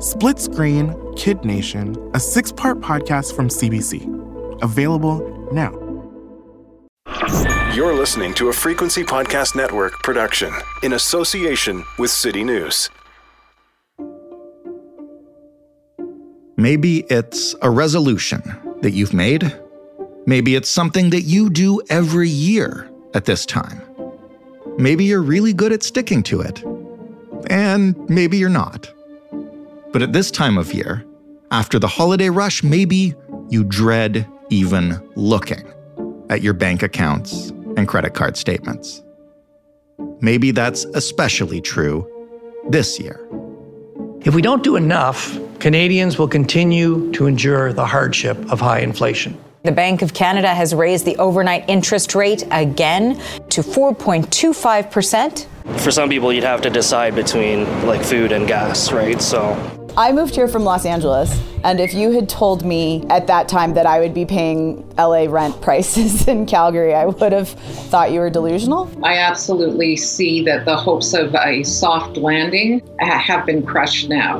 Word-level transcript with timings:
Split 0.00 0.38
Screen 0.38 0.96
Kid 1.14 1.44
Nation, 1.44 1.94
a 2.14 2.20
six 2.20 2.50
part 2.50 2.80
podcast 2.80 3.36
from 3.36 3.48
CBC. 3.48 4.62
Available 4.62 5.20
now. 5.52 5.72
You're 7.74 7.94
listening 7.94 8.32
to 8.34 8.48
a 8.48 8.52
Frequency 8.52 9.04
Podcast 9.04 9.54
Network 9.54 10.02
production 10.02 10.54
in 10.82 10.94
association 10.94 11.84
with 11.98 12.10
City 12.10 12.42
News. 12.42 12.88
Maybe 16.56 17.00
it's 17.10 17.54
a 17.60 17.70
resolution 17.70 18.42
that 18.80 18.92
you've 18.92 19.12
made. 19.12 19.54
Maybe 20.24 20.56
it's 20.56 20.70
something 20.70 21.10
that 21.10 21.22
you 21.22 21.50
do 21.50 21.82
every 21.90 22.30
year 22.30 22.90
at 23.12 23.26
this 23.26 23.44
time. 23.44 23.82
Maybe 24.78 25.04
you're 25.04 25.20
really 25.20 25.52
good 25.52 25.72
at 25.72 25.82
sticking 25.82 26.22
to 26.22 26.40
it. 26.40 26.64
And 27.50 27.94
maybe 28.08 28.38
you're 28.38 28.48
not. 28.48 28.90
But 29.92 30.02
at 30.02 30.12
this 30.12 30.30
time 30.30 30.56
of 30.56 30.72
year, 30.72 31.04
after 31.50 31.78
the 31.80 31.88
holiday 31.88 32.28
rush, 32.28 32.62
maybe 32.62 33.14
you 33.48 33.64
dread 33.64 34.24
even 34.50 35.00
looking 35.16 35.72
at 36.28 36.42
your 36.42 36.54
bank 36.54 36.84
accounts 36.84 37.50
and 37.76 37.88
credit 37.88 38.14
card 38.14 38.36
statements. 38.36 39.02
Maybe 40.20 40.52
that's 40.52 40.84
especially 40.84 41.60
true 41.60 42.08
this 42.68 43.00
year. 43.00 43.26
If 44.22 44.34
we 44.34 44.42
don't 44.42 44.62
do 44.62 44.76
enough, 44.76 45.36
Canadians 45.58 46.18
will 46.18 46.28
continue 46.28 47.10
to 47.12 47.26
endure 47.26 47.72
the 47.72 47.86
hardship 47.86 48.36
of 48.52 48.60
high 48.60 48.80
inflation. 48.80 49.36
The 49.62 49.72
Bank 49.72 50.02
of 50.02 50.14
Canada 50.14 50.48
has 50.54 50.74
raised 50.74 51.04
the 51.04 51.16
overnight 51.16 51.64
interest 51.68 52.14
rate 52.14 52.44
again 52.50 53.16
to 53.50 53.62
4.25%. 53.62 55.46
For 55.80 55.90
some 55.90 56.08
people, 56.08 56.32
you'd 56.32 56.44
have 56.44 56.62
to 56.62 56.70
decide 56.70 57.14
between 57.14 57.64
like 57.86 58.02
food 58.02 58.32
and 58.32 58.46
gas, 58.46 58.92
right? 58.92 59.20
So 59.20 59.54
I 60.00 60.12
moved 60.12 60.34
here 60.34 60.48
from 60.48 60.64
Los 60.64 60.86
Angeles, 60.86 61.38
and 61.62 61.78
if 61.78 61.92
you 61.92 62.10
had 62.12 62.26
told 62.26 62.64
me 62.64 63.04
at 63.10 63.26
that 63.26 63.48
time 63.48 63.74
that 63.74 63.84
I 63.84 64.00
would 64.00 64.14
be 64.14 64.24
paying 64.24 64.88
LA 64.96 65.26
rent 65.28 65.60
prices 65.60 66.26
in 66.28 66.46
Calgary, 66.46 66.94
I 66.94 67.04
would 67.04 67.32
have 67.32 67.50
thought 67.50 68.10
you 68.10 68.20
were 68.20 68.30
delusional. 68.30 68.90
I 69.04 69.18
absolutely 69.18 69.98
see 69.98 70.42
that 70.44 70.64
the 70.64 70.74
hopes 70.74 71.12
of 71.12 71.34
a 71.34 71.62
soft 71.64 72.16
landing 72.16 72.80
have 72.98 73.44
been 73.44 73.62
crushed 73.62 74.08
now. 74.08 74.38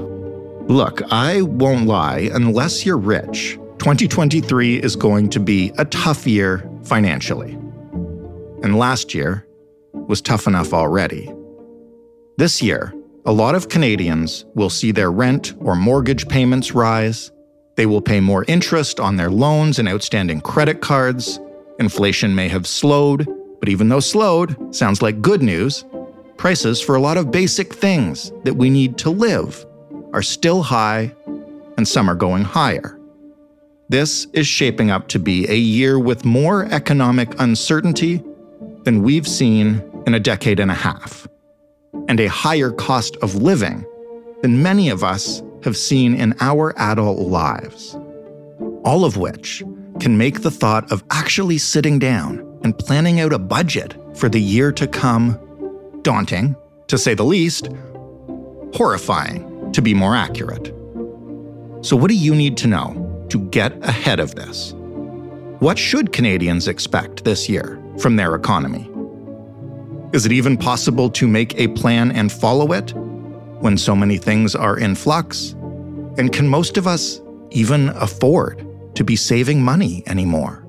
Look, 0.69 1.03
I 1.13 1.43
won't 1.43 1.87
lie, 1.87 2.31
unless 2.33 2.87
you're 2.87 2.97
rich, 2.97 3.59
2023 3.81 4.77
is 4.77 4.97
going 4.97 5.29
to 5.29 5.41
be 5.41 5.73
a 5.77 5.85
tough 5.85 6.27
year 6.27 6.67
financially. 6.85 7.53
And 8.63 8.79
last 8.79 9.13
year 9.13 9.47
was 9.93 10.23
tough 10.23 10.47
enough 10.47 10.73
already. 10.73 11.31
This 12.39 12.63
year, 12.63 12.95
a 13.27 13.33
lot 13.33 13.55
of 13.55 13.69
Canadians 13.69 14.45
will 14.55 14.71
see 14.71 14.93
their 14.93 15.13
rent 15.13 15.55
or 15.59 15.77
mortgage 15.77 16.27
payments 16.29 16.73
rise. 16.73 17.31
They 17.77 17.87
will 17.87 18.01
pay 18.01 18.21
more 18.21 18.45
interest 18.49 18.99
on 18.99 19.17
their 19.17 19.31
loans 19.31 19.79
and 19.79 19.89
outstanding 19.89 20.41
credit 20.41 20.81
cards. 20.81 21.39
Inflation 21.79 22.35
may 22.35 22.49
have 22.49 22.67
slowed, 22.67 23.27
but 23.59 23.69
even 23.69 23.89
though 23.89 24.01
slowed 24.01 24.75
sounds 24.75 25.03
like 25.03 25.21
good 25.21 25.43
news, 25.43 25.85
prices 26.37 26.81
for 26.81 26.95
a 26.95 27.01
lot 27.01 27.19
of 27.19 27.31
basic 27.31 27.75
things 27.75 28.33
that 28.45 28.55
we 28.55 28.71
need 28.71 28.97
to 28.99 29.11
live 29.11 29.67
are 30.13 30.23
still 30.23 30.63
high, 30.63 31.15
and 31.77 31.87
some 31.87 32.09
are 32.09 32.15
going 32.15 32.43
higher. 32.43 32.99
This 33.91 34.27
is 34.33 34.47
shaping 34.47 34.91
up 34.91 35.09
to 35.09 35.19
be 35.19 35.49
a 35.51 35.57
year 35.57 35.99
with 35.99 36.25
more 36.25 36.65
economic 36.67 37.39
uncertainty 37.39 38.23
than 38.85 39.03
we've 39.03 39.29
seen 39.29 39.83
in 40.07 40.15
a 40.15 40.21
decade 40.21 40.61
and 40.61 40.71
a 40.71 40.75
half, 40.75 41.27
and 42.11 42.21
a 42.21 42.27
higher 42.27 42.71
cost 42.71 43.17
of 43.23 43.37
living 43.37 43.87
than 44.43 44.63
many 44.63 44.91
of 44.91 45.03
us 45.03 45.43
have 45.63 45.77
seen 45.77 46.15
in 46.15 46.35
our 46.41 46.75
adult 46.77 47.21
lives. 47.21 47.97
All 48.85 49.05
of 49.05 49.17
which 49.17 49.63
can 50.01 50.19
make 50.19 50.43
the 50.43 50.51
thought 50.51 50.91
of 50.93 51.05
actually 51.11 51.59
sitting 51.59 51.99
down 51.99 52.61
and 52.65 52.79
planning 52.79 53.21
out 53.21 53.33
a 53.33 53.39
budget 53.39 53.95
for 54.15 54.29
the 54.29 54.41
year 54.41 54.73
to 54.73 54.87
come 54.87 55.39
daunting, 56.03 56.57
to 56.89 56.99
say 56.99 57.15
the 57.15 57.25
least, 57.25 57.69
horrifying, 58.75 59.73
to 59.73 59.81
be 59.81 59.95
more 59.95 60.17
accurate. 60.17 60.75
So, 61.83 61.97
what 61.97 62.09
do 62.09 62.17
you 62.17 62.35
need 62.35 62.57
to 62.59 62.67
know 62.67 63.11
to 63.31 63.39
get 63.51 63.73
ahead 63.85 64.21
of 64.21 64.35
this. 64.35 64.75
What 65.61 65.79
should 65.79 66.13
Canadians 66.13 66.69
expect 66.69 67.25
this 67.25 67.49
year 67.49 67.81
from 67.99 68.17
their 68.17 68.35
economy? 68.35 68.90
Is 70.13 70.27
it 70.27 70.33
even 70.33 70.57
possible 70.57 71.09
to 71.11 71.29
make 71.29 71.57
a 71.57 71.69
plan 71.69 72.11
and 72.11 72.33
follow 72.33 72.73
it 72.73 72.91
when 73.61 73.79
so 73.79 73.95
many 73.95 74.19
things 74.19 74.57
are 74.57 74.77
in 74.77 74.97
flux? 74.97 75.53
And 76.19 76.33
can 76.33 76.49
most 76.49 76.77
of 76.77 76.89
us 76.89 77.21
even 77.51 77.91
afford 77.91 78.67
to 78.97 79.05
be 79.05 79.15
saving 79.15 79.63
money 79.63 80.03
anymore? 80.09 80.67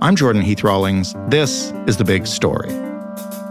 I'm 0.00 0.16
Jordan 0.16 0.40
Heath 0.40 0.64
Rawlings. 0.64 1.14
This 1.26 1.70
is 1.86 1.98
The 1.98 2.04
Big 2.04 2.26
Story. 2.26 2.70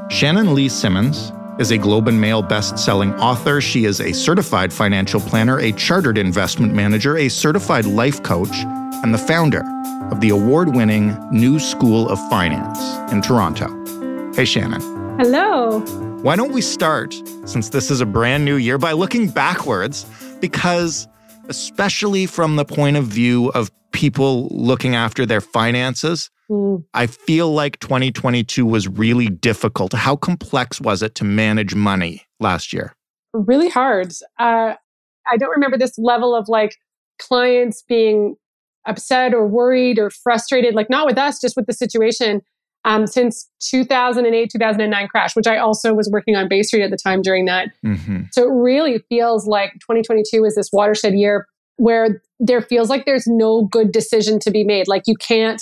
Shannon 0.09 0.55
Lee 0.55 0.69
Simmons 0.69 1.31
is 1.59 1.69
a 1.69 1.77
Globe 1.77 2.07
and 2.07 2.19
Mail 2.19 2.41
best-selling 2.41 3.13
author. 3.15 3.61
She 3.61 3.85
is 3.85 4.01
a 4.01 4.11
certified 4.11 4.73
financial 4.73 5.19
planner, 5.19 5.59
a 5.59 5.71
chartered 5.73 6.17
investment 6.17 6.73
manager, 6.73 7.17
a 7.17 7.29
certified 7.29 7.85
life 7.85 8.23
coach, 8.23 8.55
and 9.03 9.13
the 9.13 9.19
founder 9.19 9.61
of 10.12 10.22
the 10.22 10.29
award-winning 10.29 11.16
New 11.31 11.59
School 11.59 12.09
of 12.09 12.19
Finance 12.29 13.12
in 13.12 13.22
Toronto. 13.22 13.68
Hey 14.34 14.45
Shannon. 14.45 14.81
Hello. 15.19 15.79
Why 16.22 16.35
don't 16.35 16.51
we 16.51 16.62
start 16.62 17.13
since 17.45 17.69
this 17.69 17.90
is 17.91 18.01
a 18.01 18.06
brand 18.06 18.46
new 18.46 18.56
year 18.56 18.78
by 18.78 18.91
looking 18.91 19.29
backwards 19.29 20.06
because 20.40 21.07
especially 21.50 22.25
from 22.25 22.56
the 22.56 22.66
point 22.66 22.97
of 22.97 23.06
view 23.06 23.50
of 23.50 23.72
people 23.91 24.47
looking 24.50 24.96
after 24.96 25.25
their 25.25 25.41
finances, 25.41 26.29
Mm. 26.50 26.85
I 26.94 27.07
feel 27.07 27.51
like 27.51 27.79
2022 27.79 28.66
was 28.66 28.88
really 28.88 29.28
difficult. 29.28 29.94
How 29.94 30.16
complex 30.16 30.79
was 30.79 31.03
it 31.03 31.16
to 31.16 31.25
manage 31.25 31.75
money 31.75 32.23
last 32.40 32.72
year? 32.72 32.94
Really 33.34 33.69
hard. 33.69 34.13
Uh, 34.40 34.75
I 35.29 35.38
don't 35.38 35.50
remember 35.50 35.78
this 35.78 35.97
level 35.97 36.35
of 36.35 36.47
like 36.47 36.75
clients 37.19 37.81
being 37.81 38.35
upset 38.87 39.33
or 39.33 39.47
worried 39.47 39.99
or 39.99 40.09
frustrated, 40.09 40.73
like 40.73 40.89
not 40.89 41.05
with 41.05 41.17
us, 41.17 41.39
just 41.39 41.55
with 41.55 41.65
the 41.65 41.73
situation. 41.73 42.41
Um, 42.85 43.05
since 43.05 43.49
2008, 43.69 44.49
2009 44.49 45.07
crash, 45.09 45.35
which 45.35 45.47
I 45.47 45.57
also 45.57 45.93
was 45.93 46.09
working 46.09 46.37
on 46.37 46.47
Bay 46.47 46.63
Street 46.63 46.83
at 46.83 46.91
the 46.91 46.97
time 46.97 47.21
during 47.21 47.43
that. 47.45 47.69
Mm-hmm. 47.85 48.23
So 48.31 48.43
it 48.43 48.53
really 48.53 48.99
feels 49.09 49.45
like 49.45 49.73
2022 49.73 50.45
is 50.45 50.55
this 50.55 50.69
watershed 50.71 51.13
year 51.13 51.47
where 51.75 52.21
there 52.39 52.61
feels 52.61 52.89
like 52.89 53.05
there's 53.05 53.27
no 53.27 53.65
good 53.65 53.91
decision 53.91 54.39
to 54.39 54.51
be 54.51 54.63
made. 54.63 54.87
Like 54.87 55.03
you 55.05 55.15
can't 55.15 55.61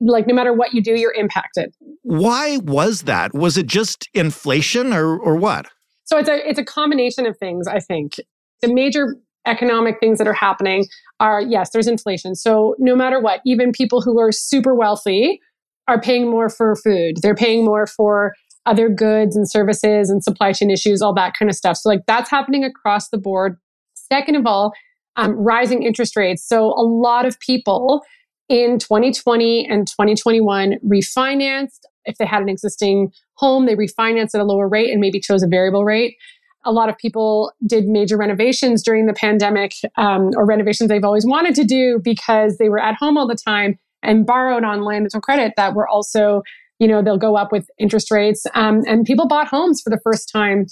like 0.00 0.26
no 0.26 0.34
matter 0.34 0.52
what 0.52 0.72
you 0.72 0.82
do, 0.82 0.94
you're 0.94 1.12
impacted. 1.12 1.74
Why 2.02 2.56
was 2.58 3.02
that? 3.02 3.34
Was 3.34 3.56
it 3.56 3.66
just 3.66 4.08
inflation 4.14 4.92
or 4.92 5.18
or 5.18 5.36
what? 5.36 5.66
So 6.04 6.18
it's 6.18 6.28
a 6.28 6.48
it's 6.48 6.58
a 6.58 6.64
combination 6.64 7.26
of 7.26 7.36
things, 7.36 7.68
I 7.68 7.80
think. 7.80 8.14
The 8.62 8.72
major 8.72 9.16
economic 9.50 9.98
things 10.00 10.18
that 10.18 10.28
are 10.28 10.32
happening 10.32 10.86
are 11.18 11.40
yes, 11.40 11.70
there's 11.70 11.88
inflation. 11.88 12.34
So 12.34 12.74
no 12.78 12.94
matter 12.94 13.20
what, 13.20 13.40
even 13.44 13.72
people 13.72 14.00
who 14.00 14.18
are 14.20 14.32
super 14.32 14.74
wealthy 14.74 15.40
are 15.88 16.00
paying 16.00 16.30
more 16.30 16.48
for 16.48 16.76
food. 16.76 17.16
They're 17.20 17.34
paying 17.34 17.64
more 17.64 17.86
for 17.86 18.34
other 18.66 18.88
goods 18.88 19.36
and 19.36 19.50
services 19.50 20.10
and 20.10 20.22
supply 20.22 20.52
chain 20.52 20.70
issues, 20.70 21.02
all 21.02 21.14
that 21.14 21.34
kind 21.38 21.50
of 21.50 21.56
stuff. 21.56 21.76
So 21.76 21.88
like 21.88 22.02
that's 22.06 22.30
happening 22.30 22.64
across 22.64 23.08
the 23.08 23.18
board. 23.18 23.56
Second 23.94 24.36
of 24.36 24.46
all, 24.46 24.72
um, 25.16 25.32
rising 25.32 25.82
interest 25.82 26.16
rates. 26.16 26.46
So 26.46 26.68
a 26.68 26.84
lot 26.84 27.26
of 27.26 27.38
people 27.40 28.02
in 28.48 28.78
2020 28.78 29.66
and 29.68 29.86
2021 29.86 30.76
refinanced. 30.84 31.80
If 32.04 32.16
they 32.18 32.26
had 32.26 32.42
an 32.42 32.48
existing 32.48 33.12
home, 33.34 33.66
they 33.66 33.76
refinanced 33.76 34.34
at 34.34 34.40
a 34.40 34.44
lower 34.44 34.68
rate 34.68 34.90
and 34.90 35.00
maybe 35.00 35.20
chose 35.20 35.42
a 35.42 35.46
variable 35.46 35.84
rate. 35.84 36.16
A 36.64 36.72
lot 36.72 36.88
of 36.88 36.98
people 36.98 37.52
did 37.66 37.86
major 37.86 38.16
renovations 38.16 38.82
during 38.82 39.06
the 39.06 39.12
pandemic 39.12 39.74
um, 39.96 40.30
or 40.36 40.44
renovations 40.46 40.88
they've 40.88 41.04
always 41.04 41.26
wanted 41.26 41.54
to 41.54 41.64
do 41.64 42.00
because 42.02 42.58
they 42.58 42.68
were 42.68 42.78
at 42.78 42.96
home 42.96 43.16
all 43.16 43.26
the 43.26 43.34
time 43.34 43.78
and 44.02 44.26
borrowed 44.26 44.64
on 44.64 44.82
landed 44.82 45.12
credit 45.22 45.52
that 45.56 45.74
were 45.74 45.88
also, 45.88 46.42
you 46.78 46.88
know, 46.88 47.02
they'll 47.02 47.18
go 47.18 47.36
up 47.36 47.52
with 47.52 47.68
interest 47.78 48.10
rates. 48.10 48.46
Um, 48.54 48.82
and 48.86 49.04
people 49.04 49.26
bought 49.26 49.48
homes 49.48 49.80
for 49.80 49.90
the 49.90 50.00
first 50.02 50.30
time 50.30 50.66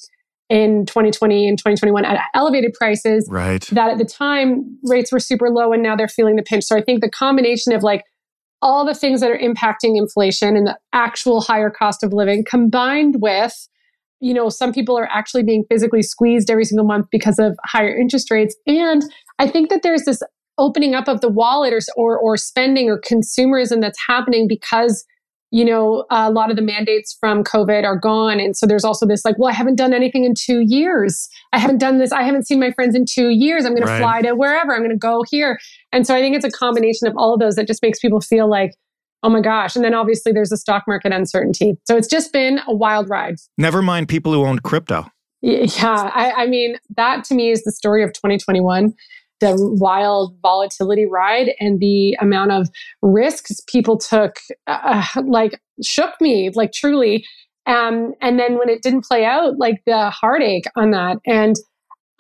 in 0.48 0.86
2020 0.86 1.46
and 1.46 1.58
2021 1.58 2.04
at 2.04 2.20
elevated 2.34 2.72
prices. 2.74 3.28
Right. 3.30 3.62
That 3.72 3.90
at 3.90 3.98
the 3.98 4.04
time 4.04 4.78
rates 4.84 5.12
were 5.12 5.20
super 5.20 5.50
low 5.50 5.72
and 5.72 5.82
now 5.82 5.94
they're 5.94 6.08
feeling 6.08 6.36
the 6.36 6.42
pinch. 6.42 6.64
So 6.64 6.76
I 6.76 6.82
think 6.82 7.02
the 7.02 7.10
combination 7.10 7.72
of 7.72 7.82
like 7.82 8.04
all 8.60 8.84
the 8.84 8.94
things 8.94 9.20
that 9.20 9.30
are 9.30 9.38
impacting 9.38 9.96
inflation 9.96 10.56
and 10.56 10.66
the 10.66 10.78
actual 10.92 11.40
higher 11.40 11.70
cost 11.70 12.02
of 12.02 12.12
living 12.12 12.44
combined 12.44 13.16
with 13.20 13.68
you 14.20 14.34
know 14.34 14.48
some 14.48 14.72
people 14.72 14.98
are 14.98 15.08
actually 15.12 15.42
being 15.42 15.64
physically 15.70 16.02
squeezed 16.02 16.50
every 16.50 16.64
single 16.64 16.86
month 16.86 17.06
because 17.10 17.38
of 17.38 17.58
higher 17.64 17.96
interest 17.96 18.30
rates. 18.30 18.56
And 18.66 19.02
i 19.38 19.46
think 19.46 19.70
that 19.70 19.82
there's 19.82 20.04
this 20.04 20.22
opening 20.58 20.94
up 20.94 21.08
of 21.08 21.20
the 21.20 21.28
wallet 21.28 21.72
or 21.72 21.80
or, 21.96 22.18
or 22.18 22.36
spending 22.36 22.88
or 22.88 23.00
consumerism 23.00 23.80
that's 23.80 23.98
happening 24.06 24.46
because 24.48 25.04
you 25.50 25.64
know 25.64 26.04
a 26.10 26.30
lot 26.30 26.50
of 26.50 26.56
the 26.56 26.62
mandates 26.62 27.16
from 27.18 27.42
covid 27.42 27.84
are 27.84 27.98
gone. 27.98 28.38
And 28.38 28.56
so 28.56 28.66
there's 28.66 28.84
also 28.84 29.06
this 29.06 29.24
like 29.24 29.38
well 29.38 29.48
i 29.48 29.54
haven't 29.54 29.76
done 29.76 29.94
anything 29.94 30.24
in 30.24 30.34
two 30.38 30.60
years. 30.66 31.28
I 31.52 31.58
haven't 31.58 31.78
done 31.78 31.98
this. 31.98 32.12
I 32.12 32.22
haven't 32.22 32.46
seen 32.46 32.60
my 32.60 32.72
friends 32.72 32.94
in 32.94 33.04
two 33.08 33.30
years. 33.30 33.64
I'm 33.64 33.74
going 33.74 33.84
right. 33.84 33.96
to 33.96 34.02
fly 34.02 34.22
to 34.22 34.32
wherever. 34.34 34.74
I'm 34.74 34.80
going 34.80 34.90
to 34.90 34.96
go 34.96 35.24
here. 35.30 35.58
And 35.92 36.06
so 36.06 36.14
i 36.14 36.20
think 36.20 36.36
it's 36.36 36.44
a 36.44 36.50
combination 36.50 37.06
of 37.06 37.14
all 37.16 37.32
of 37.32 37.40
those 37.40 37.54
that 37.54 37.66
just 37.66 37.82
makes 37.82 37.98
people 37.98 38.20
feel 38.20 38.50
like 38.50 38.72
oh 39.22 39.28
my 39.28 39.40
gosh. 39.40 39.76
And 39.76 39.84
then 39.84 39.94
obviously 39.94 40.32
there's 40.32 40.50
the 40.50 40.56
stock 40.56 40.84
market 40.86 41.12
uncertainty. 41.12 41.74
So 41.84 41.96
it's 41.96 42.08
just 42.08 42.32
been 42.32 42.60
a 42.66 42.74
wild 42.74 43.08
ride. 43.08 43.36
Never 43.56 43.82
mind 43.82 44.08
people 44.08 44.32
who 44.32 44.44
owned 44.44 44.62
crypto. 44.62 45.06
Yeah. 45.40 46.10
I, 46.14 46.32
I 46.36 46.46
mean 46.46 46.76
that 46.96 47.24
to 47.24 47.34
me 47.34 47.50
is 47.50 47.62
the 47.64 47.72
story 47.72 48.02
of 48.02 48.12
2021 48.12 48.94
the 49.40 49.54
wild 49.78 50.36
volatility 50.42 51.06
ride 51.06 51.52
and 51.60 51.80
the 51.80 52.14
amount 52.20 52.52
of 52.52 52.68
risks 53.02 53.60
people 53.68 53.96
took 53.96 54.36
uh, 54.66 55.04
like 55.24 55.60
shook 55.84 56.20
me 56.20 56.50
like 56.54 56.72
truly. 56.72 57.24
Um, 57.66 58.14
and 58.20 58.38
then 58.38 58.58
when 58.58 58.68
it 58.68 58.82
didn't 58.82 59.04
play 59.04 59.24
out 59.24 59.58
like 59.58 59.82
the 59.86 60.10
heartache 60.10 60.64
on 60.76 60.90
that. 60.92 61.18
And 61.26 61.56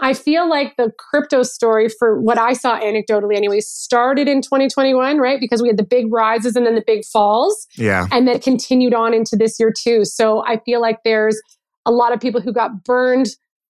i 0.00 0.12
feel 0.12 0.48
like 0.48 0.76
the 0.76 0.92
crypto 0.98 1.42
story 1.42 1.88
for 1.88 2.20
what 2.20 2.38
i 2.38 2.52
saw 2.52 2.78
anecdotally 2.80 3.36
anyway 3.36 3.60
started 3.60 4.28
in 4.28 4.42
2021 4.42 5.18
right? 5.18 5.40
Because 5.40 5.62
we 5.62 5.68
had 5.68 5.76
the 5.76 5.84
big 5.84 6.12
rises 6.12 6.56
and 6.56 6.66
then 6.66 6.74
the 6.74 6.84
big 6.86 7.04
falls. 7.04 7.66
Yeah. 7.76 8.06
And 8.10 8.26
then 8.26 8.40
continued 8.40 8.94
on 8.94 9.14
into 9.14 9.36
this 9.36 9.58
year 9.58 9.72
too. 9.76 10.04
So 10.04 10.44
i 10.46 10.58
feel 10.64 10.80
like 10.80 10.98
there's 11.04 11.40
a 11.86 11.90
lot 11.90 12.12
of 12.12 12.20
people 12.20 12.40
who 12.40 12.52
got 12.52 12.84
burned 12.84 13.28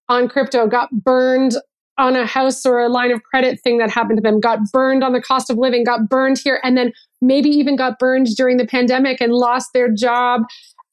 on 0.08 0.28
crypto 0.28 0.66
got 0.66 0.90
burned 0.90 1.54
on 1.98 2.14
a 2.14 2.24
house 2.24 2.64
or 2.64 2.80
a 2.80 2.88
line 2.88 3.10
of 3.10 3.22
credit 3.24 3.60
thing 3.60 3.78
that 3.78 3.90
happened 3.90 4.18
to 4.18 4.22
them, 4.22 4.38
got 4.38 4.60
burned 4.72 5.02
on 5.02 5.12
the 5.12 5.20
cost 5.20 5.50
of 5.50 5.58
living, 5.58 5.82
got 5.82 6.08
burned 6.08 6.38
here, 6.38 6.60
and 6.62 6.76
then 6.76 6.92
maybe 7.20 7.48
even 7.48 7.76
got 7.76 7.98
burned 7.98 8.28
during 8.36 8.56
the 8.56 8.66
pandemic 8.66 9.20
and 9.20 9.32
lost 9.32 9.70
their 9.74 9.92
job 9.92 10.42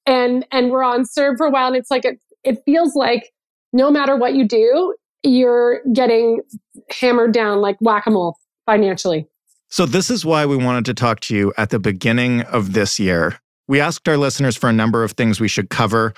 and 0.07 0.45
and 0.51 0.71
were 0.71 0.83
on 0.83 1.03
CERB 1.03 1.37
for 1.37 1.45
a 1.45 1.51
while. 1.51 1.67
And 1.67 1.75
it's 1.75 1.91
like 1.91 2.05
it, 2.05 2.19
it 2.43 2.57
feels 2.65 2.95
like 2.95 3.31
no 3.71 3.91
matter 3.91 4.15
what 4.15 4.33
you 4.33 4.47
do, 4.47 4.95
you're 5.25 5.81
getting 5.93 6.41
hammered 6.99 7.33
down 7.33 7.61
like 7.61 7.77
whack-a-mole 7.81 8.37
financially. 8.65 9.27
So 9.69 9.85
this 9.85 10.09
is 10.09 10.23
why 10.23 10.45
we 10.45 10.55
wanted 10.55 10.85
to 10.85 10.93
talk 10.93 11.19
to 11.21 11.35
you 11.35 11.53
at 11.57 11.69
the 11.69 11.79
beginning 11.79 12.41
of 12.41 12.73
this 12.73 12.99
year. 12.99 13.39
We 13.67 13.79
asked 13.81 14.07
our 14.07 14.17
listeners 14.17 14.55
for 14.55 14.69
a 14.69 14.73
number 14.73 15.03
of 15.03 15.13
things 15.13 15.39
we 15.39 15.47
should 15.47 15.69
cover, 15.69 16.13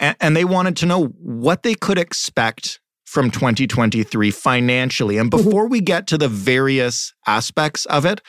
and 0.00 0.36
they 0.36 0.44
wanted 0.44 0.76
to 0.78 0.86
know 0.86 1.06
what 1.06 1.62
they 1.62 1.74
could 1.74 1.98
expect 1.98 2.80
from 3.04 3.30
2023 3.30 4.30
financially. 4.30 5.18
And 5.18 5.30
mm-hmm. 5.30 5.44
before 5.44 5.68
we 5.68 5.80
get 5.80 6.06
to 6.06 6.18
the 6.18 6.28
various 6.28 7.12
aspects 7.26 7.84
of 7.86 8.06
it, 8.06 8.22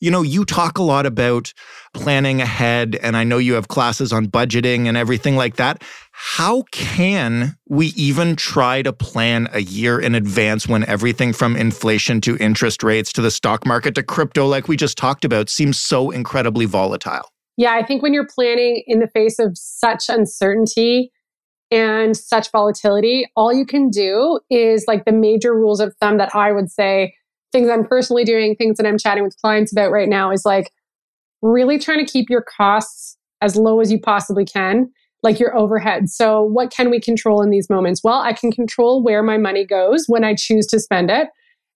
you 0.00 0.10
know, 0.10 0.22
you 0.22 0.44
talk 0.44 0.78
a 0.78 0.82
lot 0.82 1.06
about 1.06 1.52
planning 1.92 2.40
ahead, 2.40 2.96
and 3.02 3.16
I 3.16 3.24
know 3.24 3.38
you 3.38 3.54
have 3.54 3.68
classes 3.68 4.12
on 4.12 4.26
budgeting 4.26 4.86
and 4.86 4.96
everything 4.96 5.36
like 5.36 5.56
that. 5.56 5.82
How 6.12 6.62
can 6.72 7.56
we 7.68 7.88
even 7.88 8.36
try 8.36 8.82
to 8.82 8.92
plan 8.92 9.48
a 9.52 9.60
year 9.60 9.98
in 9.98 10.14
advance 10.14 10.68
when 10.68 10.84
everything 10.84 11.32
from 11.32 11.56
inflation 11.56 12.20
to 12.22 12.36
interest 12.38 12.82
rates 12.82 13.12
to 13.14 13.22
the 13.22 13.30
stock 13.30 13.66
market 13.66 13.94
to 13.94 14.02
crypto, 14.02 14.46
like 14.46 14.68
we 14.68 14.76
just 14.76 14.98
talked 14.98 15.24
about, 15.24 15.48
seems 15.48 15.78
so 15.78 16.10
incredibly 16.10 16.66
volatile? 16.66 17.30
Yeah, 17.56 17.74
I 17.74 17.84
think 17.84 18.02
when 18.02 18.12
you're 18.12 18.26
planning 18.26 18.82
in 18.86 18.98
the 18.98 19.08
face 19.08 19.38
of 19.38 19.56
such 19.56 20.08
uncertainty, 20.08 21.12
and 21.70 22.16
such 22.16 22.50
volatility, 22.52 23.26
all 23.36 23.52
you 23.52 23.66
can 23.66 23.90
do 23.90 24.38
is 24.50 24.84
like 24.86 25.04
the 25.04 25.12
major 25.12 25.54
rules 25.54 25.80
of 25.80 25.94
thumb 25.96 26.18
that 26.18 26.34
I 26.34 26.52
would 26.52 26.70
say, 26.70 27.14
things 27.54 27.70
I'm 27.70 27.86
personally 27.86 28.24
doing, 28.24 28.56
things 28.56 28.76
that 28.76 28.86
I'm 28.86 28.98
chatting 28.98 29.22
with 29.22 29.40
clients 29.40 29.70
about 29.70 29.92
right 29.92 30.08
now 30.08 30.32
is 30.32 30.44
like 30.44 30.72
really 31.40 31.78
trying 31.78 32.04
to 32.04 32.12
keep 32.12 32.28
your 32.28 32.42
costs 32.42 33.16
as 33.40 33.54
low 33.54 33.80
as 33.80 33.92
you 33.92 34.00
possibly 34.00 34.44
can, 34.44 34.90
like 35.22 35.38
your 35.38 35.56
overhead. 35.56 36.10
So, 36.10 36.42
what 36.42 36.72
can 36.72 36.90
we 36.90 37.00
control 37.00 37.42
in 37.42 37.50
these 37.50 37.70
moments? 37.70 38.02
Well, 38.02 38.20
I 38.20 38.32
can 38.32 38.50
control 38.50 39.04
where 39.04 39.22
my 39.22 39.38
money 39.38 39.64
goes 39.64 40.06
when 40.08 40.24
I 40.24 40.34
choose 40.34 40.66
to 40.66 40.80
spend 40.80 41.10
it. 41.10 41.28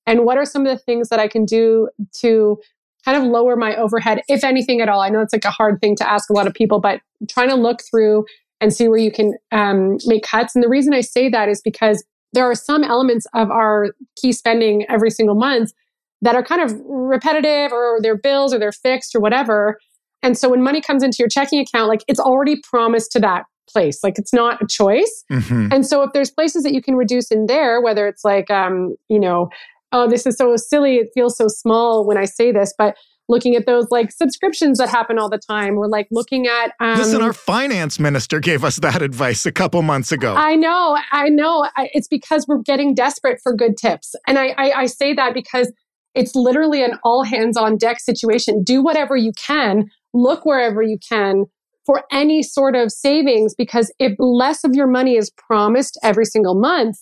And 0.04 0.24
what 0.24 0.36
are 0.36 0.44
some 0.44 0.66
of 0.66 0.76
the 0.76 0.82
things 0.82 1.10
that 1.10 1.20
I 1.20 1.28
can 1.28 1.44
do 1.44 1.88
to 2.20 2.58
kind 3.04 3.16
of 3.16 3.30
lower 3.30 3.54
my 3.54 3.76
overhead, 3.76 4.22
if 4.26 4.42
anything 4.42 4.80
at 4.80 4.88
all? 4.88 5.00
I 5.00 5.10
know 5.10 5.20
it's 5.20 5.32
like 5.32 5.44
a 5.44 5.50
hard 5.50 5.80
thing 5.80 5.94
to 5.96 6.10
ask 6.10 6.28
a 6.28 6.32
lot 6.32 6.48
of 6.48 6.54
people, 6.54 6.80
but 6.80 7.00
trying 7.28 7.50
to 7.50 7.54
look 7.54 7.82
through 7.88 8.24
and 8.60 8.74
see 8.74 8.88
where 8.88 8.98
you 8.98 9.12
can 9.12 9.34
um, 9.52 9.98
make 10.06 10.24
cuts. 10.24 10.56
And 10.56 10.64
the 10.64 10.68
reason 10.68 10.92
I 10.92 11.02
say 11.02 11.28
that 11.28 11.48
is 11.48 11.60
because 11.60 12.02
there 12.32 12.44
are 12.44 12.54
some 12.54 12.84
elements 12.84 13.26
of 13.34 13.50
our 13.50 13.88
key 14.20 14.32
spending 14.32 14.84
every 14.88 15.10
single 15.10 15.34
month 15.34 15.72
that 16.20 16.34
are 16.34 16.42
kind 16.42 16.60
of 16.60 16.78
repetitive 16.84 17.72
or 17.72 17.98
they're 18.02 18.18
bills 18.18 18.52
or 18.52 18.58
they're 18.58 18.72
fixed 18.72 19.14
or 19.14 19.20
whatever. 19.20 19.78
And 20.22 20.36
so 20.36 20.48
when 20.48 20.62
money 20.62 20.80
comes 20.80 21.02
into 21.02 21.16
your 21.20 21.28
checking 21.28 21.60
account, 21.60 21.88
like 21.88 22.02
it's 22.08 22.20
already 22.20 22.60
promised 22.68 23.12
to 23.12 23.20
that 23.20 23.44
place. 23.68 24.02
Like 24.02 24.18
it's 24.18 24.32
not 24.32 24.60
a 24.60 24.66
choice. 24.66 25.24
Mm-hmm. 25.30 25.68
And 25.70 25.86
so 25.86 26.02
if 26.02 26.12
there's 26.12 26.30
places 26.30 26.62
that 26.64 26.72
you 26.72 26.82
can 26.82 26.96
reduce 26.96 27.30
in 27.30 27.46
there, 27.46 27.80
whether 27.80 28.08
it's 28.08 28.24
like, 28.24 28.50
um, 28.50 28.96
you 29.08 29.20
know, 29.20 29.48
oh, 29.92 30.08
this 30.08 30.26
is 30.26 30.36
so 30.36 30.54
silly, 30.56 30.96
it 30.96 31.08
feels 31.14 31.36
so 31.36 31.46
small 31.48 32.06
when 32.06 32.18
I 32.18 32.24
say 32.24 32.50
this, 32.52 32.74
but 32.76 32.96
looking 33.28 33.54
at 33.54 33.66
those 33.66 33.86
like 33.90 34.10
subscriptions 34.10 34.78
that 34.78 34.88
happen 34.88 35.18
all 35.18 35.28
the 35.28 35.38
time. 35.38 35.76
We're 35.76 35.88
like 35.88 36.08
looking 36.10 36.46
at. 36.46 36.72
Um, 36.80 36.98
Listen, 36.98 37.22
our 37.22 37.32
finance 37.32 37.98
minister 37.98 38.40
gave 38.40 38.64
us 38.64 38.76
that 38.76 39.02
advice 39.02 39.46
a 39.46 39.52
couple 39.52 39.82
months 39.82 40.12
ago. 40.12 40.34
I 40.34 40.54
know, 40.54 40.98
I 41.12 41.28
know. 41.28 41.68
It's 41.92 42.08
because 42.08 42.46
we're 42.48 42.62
getting 42.62 42.94
desperate 42.94 43.40
for 43.42 43.54
good 43.54 43.76
tips, 43.76 44.14
and 44.26 44.38
I, 44.38 44.54
I, 44.56 44.70
I 44.72 44.86
say 44.86 45.14
that 45.14 45.34
because 45.34 45.72
it's 46.14 46.34
literally 46.34 46.82
an 46.82 46.98
all 47.04 47.24
hands 47.24 47.56
on 47.56 47.76
deck 47.76 48.00
situation. 48.00 48.62
Do 48.64 48.82
whatever 48.82 49.16
you 49.16 49.32
can. 49.46 49.90
Look 50.14 50.46
wherever 50.46 50.82
you 50.82 50.98
can 51.06 51.44
for 51.88 52.04
any 52.12 52.42
sort 52.42 52.74
of 52.74 52.90
savings 52.90 53.54
because 53.54 53.92
if 53.98 54.12
less 54.18 54.64
of 54.64 54.74
your 54.74 54.86
money 54.86 55.16
is 55.16 55.30
promised 55.30 55.98
every 56.02 56.24
single 56.26 56.54
month 56.54 56.96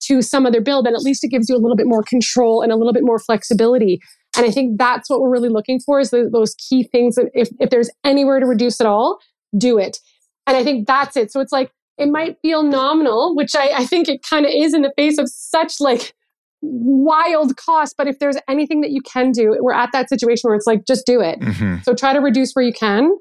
to 0.00 0.22
some 0.22 0.46
other 0.46 0.60
bill, 0.60 0.82
then 0.82 0.94
at 0.94 1.02
least 1.02 1.22
it 1.22 1.28
gives 1.28 1.48
you 1.48 1.56
a 1.56 1.58
little 1.58 1.76
bit 1.76 1.86
more 1.86 2.02
control 2.02 2.62
and 2.62 2.72
a 2.72 2.76
little 2.76 2.92
bit 2.92 3.04
more 3.04 3.18
flexibility. 3.18 4.00
And 4.36 4.46
I 4.46 4.50
think 4.50 4.78
that's 4.78 5.10
what 5.10 5.20
we're 5.20 5.30
really 5.30 5.48
looking 5.50 5.78
for 5.78 6.00
is 6.00 6.10
those 6.10 6.54
key 6.54 6.84
things 6.84 7.16
that 7.16 7.30
if, 7.34 7.50
if 7.60 7.70
there's 7.70 7.90
anywhere 8.02 8.40
to 8.40 8.46
reduce 8.46 8.80
at 8.80 8.86
all, 8.86 9.18
do 9.58 9.78
it. 9.78 9.98
And 10.46 10.56
I 10.56 10.64
think 10.64 10.86
that's 10.86 11.16
it. 11.16 11.30
So 11.30 11.40
it's 11.40 11.52
like, 11.52 11.70
it 11.98 12.08
might 12.08 12.38
feel 12.40 12.62
nominal, 12.62 13.36
which 13.36 13.54
I, 13.54 13.68
I 13.76 13.86
think 13.86 14.08
it 14.08 14.22
kind 14.22 14.46
of 14.46 14.52
is 14.54 14.72
in 14.72 14.82
the 14.82 14.92
face 14.96 15.18
of 15.18 15.28
such 15.28 15.80
like 15.80 16.14
wild 16.62 17.56
cost. 17.56 17.96
But 17.98 18.08
if 18.08 18.18
there's 18.18 18.38
anything 18.48 18.80
that 18.80 18.90
you 18.90 19.02
can 19.02 19.32
do, 19.32 19.56
we're 19.60 19.74
at 19.74 19.90
that 19.92 20.08
situation 20.08 20.48
where 20.48 20.56
it's 20.56 20.66
like, 20.66 20.86
just 20.86 21.04
do 21.04 21.20
it. 21.20 21.38
Mm-hmm. 21.40 21.82
So 21.82 21.94
try 21.94 22.14
to 22.14 22.20
reduce 22.20 22.54
where 22.54 22.64
you 22.64 22.72
can. 22.72 23.12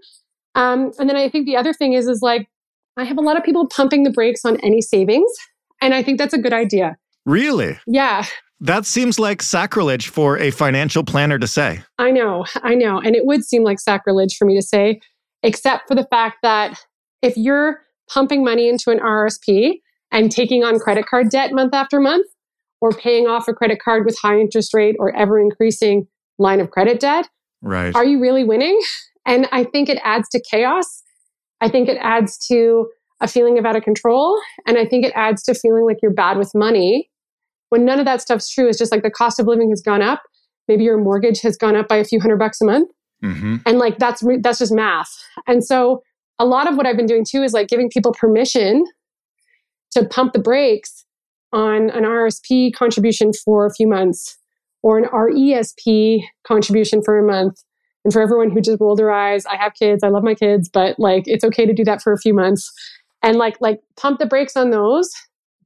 Um, 0.56 0.92
and 0.98 1.10
then 1.10 1.18
I 1.18 1.28
think 1.28 1.46
the 1.46 1.58
other 1.58 1.74
thing 1.74 1.94
is, 1.94 2.08
is 2.08 2.22
like, 2.22 2.48
I 2.98 3.04
have 3.04 3.18
a 3.18 3.22
lot 3.22 3.38
of 3.38 3.44
people 3.44 3.68
pumping 3.68 4.04
the 4.04 4.12
brakes 4.12 4.46
on 4.46 4.60
any 4.62 4.82
savings. 4.82 5.32
And 5.82 5.94
I 5.94 6.04
think 6.04 6.18
that's 6.18 6.34
a 6.34 6.38
good 6.38 6.54
idea. 6.54 6.98
Really? 7.26 7.78
Yeah. 7.86 8.26
That 8.62 8.86
seems 8.86 9.18
like 9.18 9.42
sacrilege 9.42 10.10
for 10.10 10.38
a 10.38 10.52
financial 10.52 11.04
planner 11.04 11.40
to 11.40 11.48
say. 11.48 11.82
I 11.98 12.12
know, 12.12 12.46
I 12.62 12.76
know. 12.76 13.00
And 13.00 13.16
it 13.16 13.26
would 13.26 13.44
seem 13.44 13.64
like 13.64 13.80
sacrilege 13.80 14.38
for 14.38 14.46
me 14.46 14.56
to 14.56 14.62
say, 14.62 15.02
except 15.42 15.88
for 15.88 15.96
the 15.96 16.06
fact 16.06 16.38
that 16.44 16.80
if 17.24 17.36
you're 17.36 17.82
pumping 18.08 18.44
money 18.44 18.70
into 18.70 18.92
an 18.92 19.00
RSP 19.00 19.80
and 20.12 20.32
taking 20.32 20.64
on 20.64 20.78
credit 20.78 21.08
card 21.08 21.30
debt 21.30 21.54
month 21.54 21.74
after 21.74 22.00
month, 22.00 22.28
or 22.82 22.92
paying 22.92 23.28
off 23.28 23.48
a 23.48 23.54
credit 23.54 23.80
card 23.82 24.06
with 24.06 24.18
high 24.20 24.40
interest 24.40 24.74
rate 24.74 24.96
or 25.00 25.16
ever 25.16 25.40
increasing 25.40 26.08
line 26.40 26.60
of 26.60 26.72
credit 26.72 27.00
debt, 27.00 27.30
right. 27.62 27.96
are 27.96 28.04
you 28.04 28.20
really 28.20 28.44
winning? 28.44 28.80
And 29.26 29.48
I 29.52 29.64
think 29.64 29.88
it 29.88 30.00
adds 30.04 30.28
to 30.30 30.42
chaos. 30.42 31.04
I 31.62 31.70
think 31.70 31.88
it 31.88 31.98
adds 32.02 32.40
to 32.48 32.90
a 33.20 33.28
feeling 33.28 33.60
of 33.60 33.66
out 33.66 33.76
of 33.76 33.84
control. 33.84 34.42
And 34.66 34.80
I 34.80 34.86
think 34.88 35.06
it 35.06 35.14
adds 35.16 35.44
to 35.44 35.54
feeling 35.54 35.86
like 35.86 35.98
you're 36.02 36.12
bad 36.12 36.38
with 36.38 36.56
money 36.56 37.11
when 37.72 37.86
none 37.86 38.00
of 38.00 38.06
that 38.06 38.22
stuff's 38.22 38.50
true. 38.50 38.68
It's 38.68 38.78
just 38.78 38.92
like 38.92 39.02
the 39.02 39.10
cost 39.10 39.40
of 39.40 39.48
living 39.48 39.70
has 39.70 39.82
gone 39.82 40.02
up. 40.02 40.22
Maybe 40.68 40.84
your 40.84 40.98
mortgage 40.98 41.42
has 41.42 41.56
gone 41.56 41.76
up 41.76 41.88
by 41.88 41.96
a 41.96 42.04
few 42.04 42.20
hundred 42.20 42.38
bucks 42.38 42.62
a 42.62 42.66
month. 42.66 42.90
Mm-hmm. 43.24 43.58
And 43.66 43.80
like 43.80 43.98
that's 43.98 44.22
re- 44.22 44.40
that's 44.40 44.60
just 44.60 44.74
math. 44.74 45.10
And 45.48 45.64
so 45.64 46.04
a 46.38 46.46
lot 46.46 46.70
of 46.70 46.76
what 46.76 46.86
I've 46.86 46.98
been 46.98 47.06
doing 47.06 47.26
too 47.28 47.44
is 47.44 47.54
like 47.54 47.70
giving 47.70 47.90
people 47.90 48.12
permission 48.12 48.86
to 49.92 50.06
pump 50.06 50.34
the 50.34 50.40
brakes 50.40 51.06
on 51.54 51.90
an 51.92 52.04
RSP 52.04 52.74
contribution 52.74 53.32
for 53.34 53.66
a 53.66 53.74
few 53.74 53.88
months 53.88 54.38
or 54.84 54.98
an 54.98 55.06
RESP 55.06 56.24
contribution 56.46 57.02
for 57.04 57.18
a 57.20 57.24
month. 57.24 57.64
And 58.04 58.12
for 58.12 58.22
everyone 58.22 58.50
who 58.50 58.60
just 58.60 58.82
rolled 58.82 59.00
their 59.00 59.12
eyes, 59.12 59.46
I 59.46 59.56
have 59.56 59.74
kids, 59.76 60.04
I 60.04 60.10
love 60.10 60.24
my 60.24 60.34
kids, 60.34 60.68
but 60.68 61.00
like 61.00 61.24
it's 61.26 61.44
okay 61.44 61.66
to 61.66 61.74
do 61.74 61.86
that 61.86 62.02
for 62.02 62.12
a 62.12 62.18
few 62.18 62.34
months 62.34 62.72
and 63.22 63.38
like 63.38 63.56
like 63.62 63.80
pump 63.96 64.20
the 64.20 64.26
brakes 64.26 64.58
on 64.58 64.72
those 64.72 65.14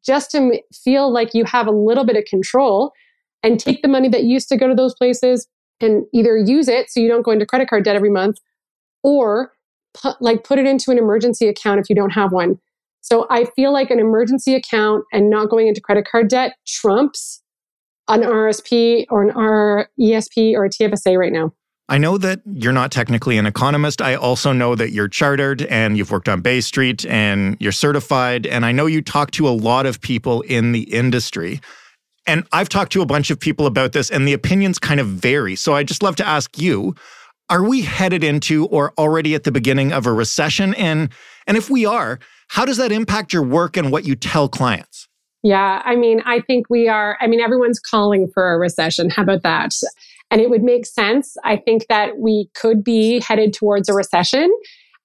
just 0.05 0.31
to 0.31 0.61
feel 0.73 1.11
like 1.11 1.33
you 1.33 1.43
have 1.45 1.67
a 1.67 1.71
little 1.71 2.05
bit 2.05 2.15
of 2.15 2.25
control 2.25 2.91
and 3.43 3.59
take 3.59 3.81
the 3.81 3.87
money 3.87 4.09
that 4.09 4.23
used 4.23 4.49
to 4.49 4.57
go 4.57 4.67
to 4.67 4.75
those 4.75 4.93
places 4.95 5.47
and 5.81 6.05
either 6.13 6.37
use 6.37 6.67
it 6.67 6.89
so 6.89 6.99
you 6.99 7.07
don't 7.07 7.23
go 7.23 7.31
into 7.31 7.45
credit 7.45 7.69
card 7.69 7.83
debt 7.83 7.95
every 7.95 8.09
month 8.09 8.37
or 9.03 9.51
put, 9.93 10.21
like 10.21 10.43
put 10.43 10.59
it 10.59 10.65
into 10.65 10.91
an 10.91 10.97
emergency 10.97 11.47
account 11.47 11.79
if 11.79 11.89
you 11.89 11.95
don't 11.95 12.11
have 12.11 12.31
one. 12.31 12.59
So 13.01 13.27
I 13.29 13.45
feel 13.55 13.71
like 13.71 13.91
an 13.91 13.99
emergency 13.99 14.55
account 14.55 15.05
and 15.13 15.29
not 15.29 15.49
going 15.49 15.67
into 15.67 15.81
credit 15.81 16.07
card 16.09 16.27
debt 16.27 16.55
trumps 16.65 17.41
an 18.07 18.21
RSP 18.21 19.05
or 19.09 19.23
an 19.23 19.31
RESP 19.31 20.53
or 20.53 20.65
a 20.65 20.69
TFSA 20.69 21.17
right 21.17 21.31
now. 21.31 21.53
I 21.87 21.99
know 21.99 22.17
that 22.17 22.41
you're 22.45 22.73
not 22.73 22.91
technically 22.91 23.37
an 23.37 23.45
economist. 23.45 24.01
I 24.01 24.15
also 24.15 24.51
know 24.51 24.73
that 24.73 24.91
you're 24.91 25.07
chartered 25.07 25.61
and 25.63 25.97
you've 25.97 26.11
worked 26.11 26.27
on 26.27 26.41
Bay 26.41 26.61
Street 26.61 27.05
and 27.05 27.57
you're 27.59 27.71
certified. 27.71 28.47
And 28.47 28.65
I 28.65 28.71
know 28.71 28.87
you 28.87 29.03
talk 29.03 29.31
to 29.31 29.47
a 29.47 29.51
lot 29.51 29.85
of 29.85 30.01
people 30.01 30.41
in 30.41 30.71
the 30.71 30.81
industry. 30.81 31.61
And 32.25 32.47
I've 32.51 32.69
talked 32.69 32.91
to 32.93 33.03
a 33.03 33.05
bunch 33.05 33.29
of 33.29 33.39
people 33.39 33.67
about 33.67 33.91
this, 33.91 34.09
and 34.09 34.27
the 34.27 34.33
opinions 34.33 34.79
kind 34.79 34.99
of 34.99 35.05
vary. 35.05 35.55
So 35.55 35.75
I 35.75 35.83
just 35.83 36.01
love 36.01 36.15
to 36.15 36.27
ask 36.27 36.57
you 36.57 36.95
are 37.51 37.63
we 37.63 37.83
headed 37.83 38.23
into 38.23 38.65
or 38.65 38.91
already 38.97 39.35
at 39.35 39.43
the 39.43 39.51
beginning 39.51 39.93
of 39.93 40.07
a 40.07 40.11
recession? 40.11 40.73
And, 40.73 41.09
and 41.45 41.57
if 41.57 41.69
we 41.69 41.85
are, 41.85 42.17
how 42.47 42.65
does 42.65 42.77
that 42.77 42.91
impact 42.91 43.33
your 43.33 43.43
work 43.43 43.77
and 43.77 43.91
what 43.91 44.03
you 44.03 44.15
tell 44.15 44.49
clients? 44.49 45.07
Yeah, 45.43 45.83
I 45.85 45.95
mean, 45.95 46.23
I 46.25 46.41
think 46.41 46.71
we 46.71 46.87
are, 46.87 47.19
I 47.21 47.27
mean, 47.27 47.39
everyone's 47.39 47.79
calling 47.79 48.27
for 48.33 48.51
a 48.51 48.57
recession. 48.57 49.11
How 49.11 49.21
about 49.21 49.43
that? 49.43 49.75
And 50.31 50.41
it 50.41 50.49
would 50.49 50.63
make 50.63 50.85
sense. 50.85 51.35
I 51.43 51.57
think 51.57 51.85
that 51.87 52.17
we 52.17 52.49
could 52.55 52.83
be 52.83 53.19
headed 53.19 53.53
towards 53.53 53.89
a 53.89 53.93
recession. 53.93 54.51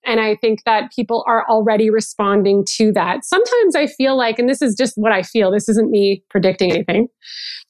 And 0.07 0.19
I 0.19 0.35
think 0.37 0.65
that 0.65 0.93
people 0.95 1.25
are 1.27 1.47
already 1.49 1.91
responding 1.91 2.65
to 2.77 2.91
that. 2.93 3.25
Sometimes 3.25 3.77
I 3.77 3.87
feel 3.87 4.17
like, 4.17 4.39
and 4.39 4.49
this 4.49 4.62
is 4.62 4.75
just 4.75 4.95
what 4.97 5.12
I 5.12 5.23
feel, 5.23 5.50
this 5.50 5.69
isn't 5.69 5.91
me 5.91 6.23
predicting 6.31 6.73
anything. 6.73 7.09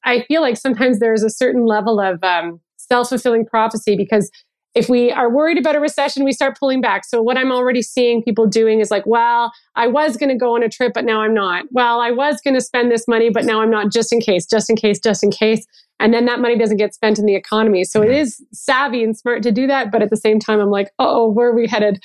I 0.04 0.23
feel 0.28 0.40
like 0.40 0.57
sometimes 0.57 1.00
there's 1.00 1.25
a 1.25 1.30
certain 1.30 1.66
level 1.66 2.00
of 2.00 2.23
um, 2.23 2.61
self 2.76 3.09
fulfilling 3.09 3.47
prophecy 3.47 3.97
because 3.97 4.30
if 4.75 4.88
we 4.88 5.11
are 5.11 5.28
worried 5.28 5.59
about 5.59 5.75
a 5.75 5.80
recession, 5.80 6.25
we 6.25 6.33
start 6.33 6.57
pulling 6.59 6.80
back. 6.80 7.04
So, 7.04 7.21
what 7.21 7.37
I'm 7.37 7.50
already 7.50 7.83
seeing 7.83 8.23
people 8.23 8.47
doing 8.47 8.80
is 8.80 8.90
like, 8.90 9.04
well, 9.04 9.52
I 9.75 9.88
was 9.88 10.16
going 10.16 10.28
to 10.30 10.37
go 10.37 10.54
on 10.54 10.62
a 10.62 10.69
trip, 10.69 10.92
but 10.95 11.04
now 11.04 11.23
I'm 11.23 11.35
not. 11.35 11.64
Well, 11.73 12.00
I 12.00 12.12
was 12.12 12.40
going 12.40 12.54
to 12.54 12.61
spend 12.61 12.90
this 12.90 13.09
money, 13.09 13.30
but 13.30 13.45
now 13.45 13.62
I'm 13.62 13.71
not, 13.71 13.90
just 13.90 14.12
in 14.12 14.21
case, 14.21 14.47
just 14.47 14.71
in 14.71 14.76
case, 14.76 15.00
just 15.00 15.25
in 15.25 15.30
case. 15.30 15.66
And 16.00 16.12
then 16.12 16.25
that 16.25 16.40
money 16.40 16.59
doesn't 16.59 16.78
get 16.78 16.95
spent 16.95 17.19
in 17.19 17.26
the 17.26 17.37
economy. 17.37 17.85
So, 17.85 18.02
it 18.02 18.11
is 18.11 18.45
savvy 18.52 19.04
and 19.04 19.16
smart 19.16 19.42
to 19.45 19.52
do 19.52 19.69
that. 19.69 19.92
But 19.92 20.02
at 20.02 20.11
the 20.11 20.16
same 20.16 20.40
time, 20.40 20.59
I'm 20.59 20.71
like, 20.71 20.90
oh, 20.99 21.30
where 21.30 21.50
are 21.50 21.54
we 21.54 21.69
headed? 21.69 22.02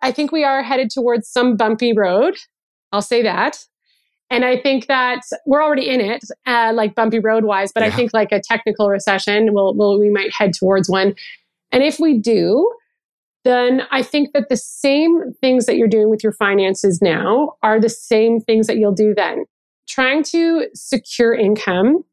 I 0.00 0.12
think 0.12 0.32
we 0.32 0.44
are 0.44 0.62
headed 0.62 0.90
towards 0.90 1.28
some 1.28 1.56
bumpy 1.56 1.92
road. 1.94 2.36
I'll 2.92 3.02
say 3.02 3.22
that. 3.22 3.58
And 4.30 4.44
I 4.44 4.58
think 4.58 4.86
that 4.86 5.20
we're 5.46 5.62
already 5.62 5.88
in 5.88 6.00
it, 6.00 6.24
uh, 6.46 6.72
like 6.74 6.94
bumpy 6.94 7.18
road 7.18 7.44
wise, 7.44 7.72
but 7.72 7.82
yeah. 7.82 7.88
I 7.88 7.90
think 7.90 8.12
like 8.14 8.32
a 8.32 8.40
technical 8.40 8.88
recession, 8.88 9.52
will 9.52 9.74
will 9.74 10.00
we 10.00 10.10
might 10.10 10.32
head 10.32 10.52
towards 10.54 10.88
one. 10.88 11.14
And 11.72 11.82
if 11.82 11.98
we 11.98 12.18
do, 12.18 12.70
then 13.44 13.82
I 13.90 14.02
think 14.02 14.32
that 14.32 14.48
the 14.48 14.56
same 14.56 15.32
things 15.40 15.66
that 15.66 15.76
you're 15.76 15.88
doing 15.88 16.08
with 16.08 16.22
your 16.22 16.32
finances 16.32 17.00
now 17.02 17.54
are 17.62 17.78
the 17.78 17.90
same 17.90 18.40
things 18.40 18.66
that 18.66 18.78
you'll 18.78 18.94
do 18.94 19.14
then. 19.14 19.44
Trying 19.86 20.22
to 20.24 20.68
secure 20.74 21.34
income. 21.34 22.04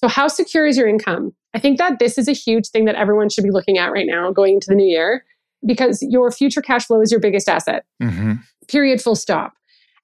So, 0.00 0.08
how 0.08 0.28
secure 0.28 0.66
is 0.66 0.76
your 0.76 0.88
income? 0.88 1.32
I 1.54 1.58
think 1.58 1.78
that 1.78 1.98
this 1.98 2.18
is 2.18 2.28
a 2.28 2.32
huge 2.32 2.68
thing 2.68 2.84
that 2.84 2.96
everyone 2.96 3.28
should 3.30 3.44
be 3.44 3.50
looking 3.50 3.78
at 3.78 3.92
right 3.92 4.06
now 4.06 4.30
going 4.30 4.54
into 4.54 4.66
the 4.68 4.74
new 4.74 4.86
year 4.86 5.24
because 5.64 6.02
your 6.02 6.30
future 6.30 6.60
cash 6.60 6.86
flow 6.86 7.00
is 7.00 7.10
your 7.10 7.20
biggest 7.20 7.48
asset. 7.48 7.84
Mm-hmm. 8.02 8.34
Period, 8.68 9.00
full 9.00 9.14
stop. 9.14 9.54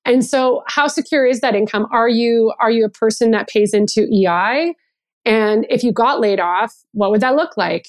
And 0.05 0.25
so 0.25 0.63
how 0.67 0.87
secure 0.89 1.27
is 1.27 1.41
that 1.41 1.55
income? 1.55 1.87
Are 1.93 2.09
you 2.09 2.53
are 2.59 2.71
you 2.71 2.85
a 2.85 2.89
person 2.89 3.31
that 3.33 3.49
pays 3.49 3.73
into 3.73 4.09
EI? 4.13 4.75
And 5.25 5.67
if 5.71 5.85
you 5.85 5.93
got 5.93 6.21
laid 6.21 6.41
off, 6.41 6.75
what 6.93 7.11
would 7.11 7.21
that 7.21 7.37
look 7.37 7.57
like? 7.57 7.87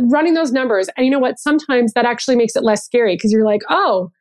Running 0.00 0.34
those 0.34 0.52
numbers. 0.52 0.88
And 0.96 1.04
you 1.04 1.10
know 1.10 1.18
what? 1.18 1.38
Sometimes 1.38 1.92
that 1.94 2.04
actually 2.04 2.36
makes 2.36 2.54
it 2.54 2.62
less 2.62 2.84
scary 2.84 3.16
because 3.16 3.32
you're 3.32 3.44
like, 3.44 3.62
oh, 3.68 4.12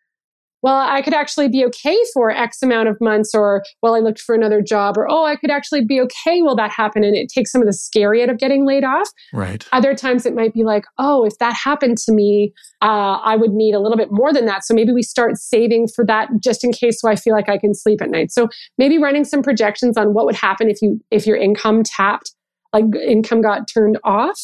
well, 0.65 0.79
I 0.79 1.03
could 1.03 1.13
actually 1.13 1.47
be 1.47 1.63
okay 1.65 1.95
for 2.11 2.31
X 2.31 2.63
amount 2.63 2.89
of 2.89 2.97
months, 2.99 3.35
or 3.35 3.61
well, 3.83 3.93
I 3.93 3.99
looked 3.99 4.19
for 4.19 4.33
another 4.33 4.63
job, 4.63 4.97
or 4.97 5.05
oh, 5.07 5.23
I 5.23 5.35
could 5.35 5.51
actually 5.51 5.85
be 5.85 6.01
okay 6.01 6.41
while 6.41 6.55
that 6.55 6.71
happened. 6.71 7.05
And 7.05 7.15
it 7.15 7.29
takes 7.29 7.51
some 7.51 7.61
of 7.61 7.67
the 7.67 7.73
scary 7.73 8.23
out 8.23 8.29
of 8.29 8.39
getting 8.39 8.65
laid 8.65 8.83
off. 8.83 9.07
Right. 9.31 9.63
Other 9.73 9.93
times 9.93 10.25
it 10.25 10.33
might 10.33 10.55
be 10.55 10.63
like, 10.63 10.85
oh, 10.97 11.23
if 11.23 11.37
that 11.37 11.53
happened 11.53 11.99
to 11.99 12.11
me, 12.11 12.51
uh, 12.81 13.19
I 13.23 13.35
would 13.35 13.51
need 13.51 13.75
a 13.75 13.79
little 13.79 13.95
bit 13.95 14.07
more 14.09 14.33
than 14.33 14.45
that. 14.45 14.65
So 14.65 14.73
maybe 14.73 14.91
we 14.91 15.03
start 15.03 15.37
saving 15.37 15.89
for 15.95 16.03
that 16.07 16.29
just 16.39 16.63
in 16.63 16.71
case 16.71 16.99
so 16.99 17.09
I 17.09 17.15
feel 17.15 17.35
like 17.35 17.47
I 17.47 17.59
can 17.59 17.75
sleep 17.75 18.01
at 18.01 18.09
night. 18.09 18.31
So 18.31 18.47
maybe 18.79 18.97
running 18.97 19.23
some 19.23 19.43
projections 19.43 19.97
on 19.97 20.15
what 20.15 20.25
would 20.25 20.35
happen 20.35 20.67
if 20.67 20.81
you 20.81 20.99
if 21.11 21.27
your 21.27 21.37
income 21.37 21.83
tapped 21.83 22.31
like 22.73 22.85
income 23.07 23.41
got 23.41 23.67
turned 23.67 23.97
off. 24.03 24.39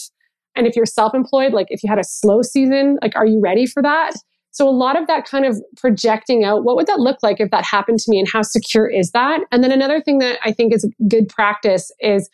And 0.56 0.68
if 0.68 0.76
you're 0.76 0.86
self 0.86 1.14
employed, 1.14 1.54
like 1.54 1.68
if 1.70 1.84
you 1.84 1.90
had 1.90 2.00
a 2.00 2.04
slow 2.04 2.42
season, 2.42 2.98
like 3.02 3.16
are 3.16 3.26
you 3.26 3.40
ready 3.42 3.66
for 3.66 3.82
that? 3.82 4.14
So 4.52 4.68
a 4.68 4.72
lot 4.72 5.00
of 5.00 5.08
that 5.08 5.26
kind 5.26 5.46
of 5.46 5.62
projecting 5.78 6.44
out 6.44 6.64
what 6.64 6.76
would 6.76 6.88
that 6.88 7.00
look 7.00 7.18
like 7.24 7.40
if 7.40 7.50
that 7.52 7.64
happened 7.64 8.00
to 8.00 8.12
me 8.12 8.20
and 8.20 8.28
how 8.28 8.42
secure 8.42 8.88
is 8.88 9.12
that? 9.12 9.42
And 9.52 9.64
then 9.64 9.72
another 9.72 10.02
thing 10.02 10.20
that 10.20 10.40
I 10.44 10.52
think 10.52 10.74
is 10.74 10.88
good 11.08 11.30
practice 11.30 11.92
is 12.00 12.30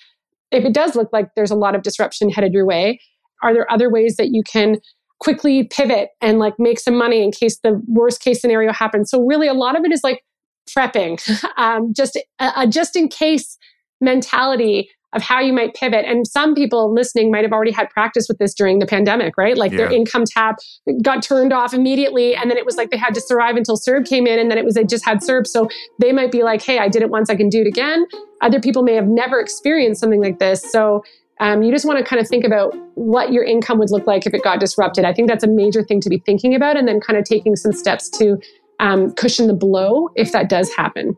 if 0.52 0.66
it 0.66 0.74
does 0.74 0.96
look 0.96 1.10
like 1.14 1.30
there's 1.36 1.52
a 1.52 1.56
lot 1.56 1.76
of 1.76 1.84
disruption 1.84 2.30
headed 2.30 2.54
your 2.54 2.66
way, 2.66 3.00
are 3.44 3.54
there 3.54 3.72
other 3.72 3.92
ways 3.92 4.16
that 4.18 4.30
you 4.30 4.42
can 4.44 4.78
quickly 5.20 5.66
pivot 5.66 6.10
and 6.22 6.40
like 6.40 6.54
make 6.58 6.80
some 6.80 6.98
money 6.98 7.24
in 7.24 7.32
case 7.32 7.60
the 7.60 7.82
worst 7.88 8.22
case 8.22 8.42
scenario 8.42 8.74
happens? 8.74 9.12
So 9.12 9.24
really 9.24 9.48
a 9.48 9.54
lot 9.54 9.78
of 9.78 9.86
it 9.86 9.92
is 9.92 10.04
like 10.04 10.24
prepping, 10.70 11.20
um, 11.58 11.94
just 11.94 12.16
a, 12.40 12.52
a 12.56 12.68
just 12.68 12.96
in 12.96 13.10
case 13.10 13.58
mentality 14.02 14.90
of 15.14 15.22
how 15.22 15.40
you 15.40 15.54
might 15.54 15.74
pivot. 15.74 16.06
And 16.06 16.28
some 16.28 16.54
people 16.54 16.94
listening 16.94 17.32
might 17.32 17.44
have 17.44 17.54
already 17.54 17.72
had 17.72 17.90
practice 17.90 18.28
with 18.28 18.38
this 18.40 18.54
during 18.54 18.80
the 18.80 18.86
pandemic, 18.86 19.38
right? 19.38 19.58
Like 19.58 19.72
yeah. 19.72 19.78
their 19.78 19.92
income 19.92 20.26
tap 20.26 20.58
got 21.02 21.24
turned 21.24 21.54
off 21.54 21.74
immediately. 21.74 22.36
And 22.36 22.52
then 22.52 22.58
it 22.58 22.66
was 22.66 22.76
like 22.76 22.90
they 22.90 22.98
had 22.98 23.14
to 23.16 23.22
survive 23.22 23.56
until 23.56 23.78
CERB 23.78 24.08
came 24.08 24.28
in. 24.28 24.38
And 24.38 24.52
then 24.52 24.58
it 24.58 24.66
was 24.66 24.76
they 24.76 24.84
just 24.84 25.06
had 25.06 25.20
CERB. 25.20 25.48
So 25.48 25.70
they 26.00 26.12
might 26.12 26.32
be 26.32 26.44
like, 26.44 26.62
hey, 26.62 26.80
I 26.80 26.90
did 26.90 27.02
it 27.02 27.10
once, 27.10 27.30
I 27.30 27.36
can 27.36 27.50
do 27.50 27.62
it 27.62 27.68
again. 27.68 28.06
Other 28.42 28.60
people 28.60 28.84
may 28.84 28.96
have 28.96 29.08
never 29.08 29.40
experienced 29.40 30.02
something 30.02 30.22
like 30.22 30.40
this. 30.40 30.62
So 30.72 31.04
um, 31.40 31.64
you 31.64 31.72
just 31.72 31.86
want 31.86 32.00
to 32.00 32.06
kind 32.06 32.20
of 32.20 32.28
think 32.28 32.44
about 32.44 32.76
what 32.96 33.32
your 33.32 33.44
income 33.44 33.80
would 33.80 33.92
look 33.92 34.08
like 34.08 34.26
if 34.26 34.34
it 34.34 34.44
got 34.44 34.60
disrupted. 34.60 35.06
I 35.06 35.14
think 35.14 35.28
that's 35.28 35.44
a 35.44 35.48
major 35.48 35.84
thing 35.84 36.02
to 36.02 36.10
be 36.10 36.18
thinking 36.20 36.54
about. 36.54 36.78
And 36.78 36.88
then 36.88 37.00
kind 37.00 37.18
of 37.18 37.26
taking 37.26 37.56
some 37.56 37.72
steps 37.72 38.10
to 38.18 38.40
um, 38.80 39.12
cushion 39.14 39.48
the 39.48 39.54
blow 39.54 40.10
if 40.16 40.32
that 40.32 40.50
does 40.50 40.74
happen. 40.76 41.18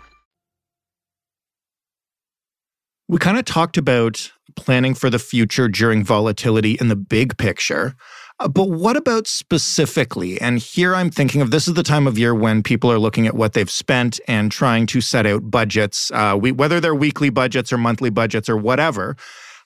We 3.11 3.17
kind 3.17 3.37
of 3.37 3.43
talked 3.43 3.77
about 3.77 4.31
planning 4.55 4.93
for 4.93 5.09
the 5.09 5.19
future 5.19 5.67
during 5.67 6.01
volatility 6.01 6.77
in 6.79 6.87
the 6.87 6.95
big 6.95 7.35
picture. 7.35 7.93
Uh, 8.39 8.47
but 8.47 8.69
what 8.69 8.95
about 8.95 9.27
specifically? 9.27 10.39
And 10.39 10.59
here 10.59 10.95
I'm 10.95 11.09
thinking 11.09 11.41
of 11.41 11.51
this 11.51 11.67
is 11.67 11.73
the 11.73 11.83
time 11.83 12.07
of 12.07 12.17
year 12.17 12.33
when 12.33 12.63
people 12.63 12.89
are 12.89 12.97
looking 12.97 13.27
at 13.27 13.35
what 13.35 13.51
they've 13.51 13.69
spent 13.69 14.21
and 14.29 14.49
trying 14.49 14.85
to 14.85 15.01
set 15.01 15.25
out 15.25 15.51
budgets, 15.51 16.09
uh, 16.11 16.37
we, 16.39 16.53
whether 16.53 16.79
they're 16.79 16.95
weekly 16.95 17.29
budgets 17.29 17.73
or 17.73 17.77
monthly 17.77 18.09
budgets 18.09 18.47
or 18.47 18.55
whatever. 18.55 19.17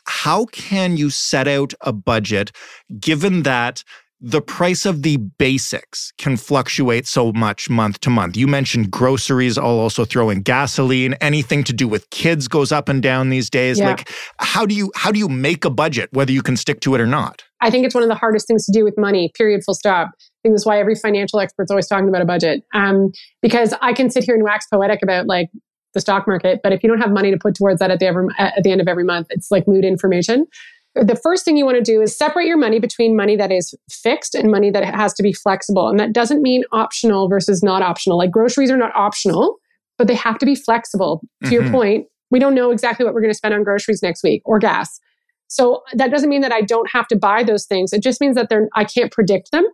How 0.08 0.46
can 0.46 0.98
you 0.98 1.12
set 1.12 1.48
out 1.48 1.76
a 1.82 1.94
budget 1.94 2.52
given 3.00 3.44
that 3.44 3.84
the 4.22 4.42
price 4.42 4.86
of 4.86 5.02
the 5.02 5.18
basics 5.18 6.14
can 6.18 6.38
fluctuate 6.38 7.06
so 7.06 7.32
much 7.34 7.70
month 7.70 8.00
to 8.02 8.10
month. 8.10 8.38
You 8.38 8.48
mentioned 8.48 8.90
groceries. 8.90 9.58
I'll 9.58 9.66
also 9.66 10.06
throw 10.06 10.30
in 10.30 10.42
gasoline. 10.42 11.16
Anything 11.22 11.64
to 11.66 11.74
do 11.74 11.88
with 11.88 12.10
kids 12.10 12.48
goes 12.48 12.72
up 12.72 12.88
and 12.90 13.04
down 13.04 13.30
these 13.30 13.50
days. 13.50 13.80
Yeah. 13.80 13.90
Like, 13.90 14.10
how 14.40 14.66
do 14.66 14.74
you 14.74 14.92
how 14.96 15.12
do 15.12 15.20
you 15.20 15.28
make 15.28 15.66
a 15.66 15.70
budget, 15.70 16.10
whether 16.14 16.32
you 16.32 16.42
can 16.42 16.58
stick 16.58 16.80
to 16.82 16.96
it 16.96 17.02
or 17.02 17.06
not? 17.06 17.44
I 17.62 17.70
think 17.70 17.86
it's 17.86 17.96
one 17.96 18.04
of 18.04 18.10
the 18.10 18.16
hardest 18.16 18.48
things 18.48 18.66
to 18.66 18.72
do 18.72 18.84
with 18.84 18.98
money. 18.98 19.32
Period. 19.36 19.64
Full 19.66 19.76
stop. 19.76 20.10
I 20.18 20.22
think 20.44 20.56
that's 20.56 20.66
why 20.66 20.80
every 20.80 20.96
financial 20.96 21.40
expert's 21.40 21.72
always 21.72 21.88
talking 21.88 22.08
about 22.08 22.22
a 22.22 22.26
budget. 22.26 22.64
Um, 22.74 23.12
because 23.42 23.74
I 23.82 23.94
can 23.94 24.10
sit 24.10 24.24
here 24.24 24.36
and 24.36 24.44
wax 24.44 24.66
poetic 24.72 25.02
about 25.02 25.28
like 25.28 25.50
the 25.94 26.02
stock 26.02 26.28
market, 26.28 26.60
but 26.62 26.74
if 26.74 26.84
you 26.84 26.90
don't 26.90 27.00
have 27.00 27.12
money 27.12 27.32
to 27.32 27.38
put 27.38 27.56
towards 27.56 27.80
that 27.80 27.90
at 27.90 28.00
the 28.00 28.06
every, 28.06 28.28
at 28.38 28.62
the 28.64 28.72
end 28.72 28.82
of 28.82 28.88
every 28.88 29.04
month, 29.04 29.28
it's 29.30 29.50
like 29.50 29.68
mood 29.68 29.86
information. 29.86 30.46
The 30.96 31.16
first 31.16 31.44
thing 31.44 31.58
you 31.58 31.66
want 31.66 31.78
to 31.78 31.84
do 31.84 32.02
is 32.02 32.18
separate 32.18 32.48
your 32.48 32.58
money 32.58 32.80
between 32.80 33.16
money 33.16 33.36
that 33.36 33.52
is 33.52 33.76
fixed 33.90 34.34
and 34.34 34.50
money 34.50 34.72
that 34.72 34.84
has 34.84 35.14
to 35.16 35.24
be 35.24 35.34
flexible. 35.34 35.90
And 35.90 36.00
that 36.00 36.14
doesn't 36.14 36.42
mean 36.42 36.64
optional 36.72 37.28
versus 37.28 37.62
not 37.62 37.82
optional. 37.82 38.18
Like 38.18 38.32
groceries 38.32 38.72
are 38.72 38.78
not 38.78 38.96
optional, 38.96 39.58
but 39.98 40.08
they 40.08 40.16
have 40.16 40.38
to 40.40 40.46
be 40.46 40.56
flexible. 40.56 41.22
To 41.44 41.50
mm-hmm. 41.50 41.54
your 41.54 41.70
point, 41.72 42.08
we 42.32 42.40
don't 42.40 42.56
know 42.56 42.72
exactly 42.72 43.06
what 43.06 43.14
we're 43.14 43.22
going 43.22 43.32
to 43.32 43.38
spend 43.38 43.54
on 43.54 43.64
groceries 43.64 44.02
next 44.02 44.24
week 44.24 44.42
or 44.46 44.58
gas. 44.58 45.00
So 45.48 45.84
that 45.94 46.12
doesn't 46.12 46.30
mean 46.30 46.42
that 46.42 46.54
I 46.54 46.62
don't 46.62 46.90
have 46.92 47.08
to 47.10 47.16
buy 47.16 47.44
those 47.44 47.66
things. 47.66 47.94
It 47.94 48.02
just 48.02 48.22
means 48.22 48.36
that 48.36 48.50
they're 48.50 48.70
I 48.74 48.86
can't 48.86 49.12
predict 49.12 49.52
them. 49.52 49.66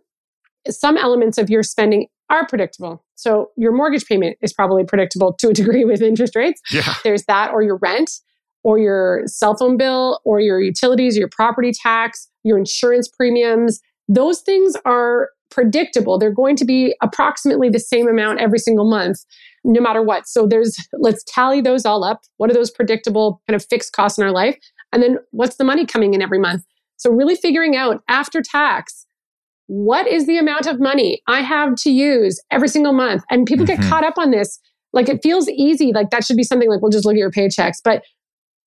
Some 0.68 0.96
elements 0.96 1.38
of 1.38 1.50
your 1.50 1.62
spending 1.62 2.08
are 2.30 2.46
predictable. 2.46 3.04
So 3.14 3.50
your 3.56 3.72
mortgage 3.72 4.06
payment 4.06 4.38
is 4.42 4.52
probably 4.52 4.84
predictable 4.84 5.34
to 5.34 5.48
a 5.48 5.52
degree 5.60 5.84
with 5.84 6.02
interest 6.02 6.34
rates. 6.34 6.60
Yeah. 6.72 6.94
There's 7.04 7.24
that 7.24 7.52
or 7.52 7.62
your 7.62 7.76
rent 7.76 8.10
or 8.64 8.78
your 8.78 9.22
cell 9.26 9.56
phone 9.56 9.76
bill 9.76 10.20
or 10.24 10.40
your 10.40 10.60
utilities, 10.60 11.16
your 11.16 11.28
property 11.28 11.72
tax, 11.72 12.28
your 12.44 12.58
insurance 12.58 13.08
premiums. 13.08 13.80
Those 14.08 14.40
things 14.40 14.76
are 14.84 15.30
predictable. 15.50 16.18
They're 16.18 16.32
going 16.32 16.56
to 16.56 16.64
be 16.64 16.94
approximately 17.02 17.68
the 17.68 17.78
same 17.78 18.08
amount 18.08 18.40
every 18.40 18.58
single 18.58 18.88
month, 18.88 19.18
no 19.64 19.80
matter 19.80 20.02
what. 20.02 20.26
So 20.26 20.46
there's, 20.46 20.76
let's 20.94 21.22
tally 21.26 21.60
those 21.60 21.84
all 21.84 22.04
up. 22.04 22.22
What 22.38 22.50
are 22.50 22.54
those 22.54 22.70
predictable 22.70 23.42
kind 23.46 23.54
of 23.54 23.64
fixed 23.64 23.92
costs 23.92 24.18
in 24.18 24.24
our 24.24 24.32
life? 24.32 24.56
And 24.92 25.02
then 25.02 25.18
what's 25.30 25.56
the 25.56 25.64
money 25.64 25.86
coming 25.86 26.14
in 26.14 26.22
every 26.22 26.38
month? 26.38 26.64
So 26.96 27.10
really 27.10 27.34
figuring 27.34 27.76
out 27.76 28.02
after 28.08 28.42
tax, 28.42 29.06
what 29.66 30.06
is 30.06 30.26
the 30.26 30.38
amount 30.38 30.66
of 30.66 30.80
money 30.80 31.22
I 31.26 31.40
have 31.40 31.74
to 31.76 31.90
use 31.90 32.40
every 32.50 32.68
single 32.68 32.92
month? 32.92 33.24
And 33.30 33.46
people 33.46 33.66
mm-hmm. 33.66 33.80
get 33.80 33.90
caught 33.90 34.04
up 34.04 34.18
on 34.18 34.30
this. 34.30 34.58
Like 34.92 35.08
it 35.08 35.20
feels 35.22 35.48
easy. 35.48 35.92
Like 35.92 36.10
that 36.10 36.24
should 36.24 36.36
be 36.36 36.42
something 36.42 36.68
like, 36.68 36.82
we'll 36.82 36.90
just 36.90 37.04
look 37.04 37.14
at 37.14 37.18
your 37.18 37.30
paychecks. 37.30 37.76
But 37.82 38.04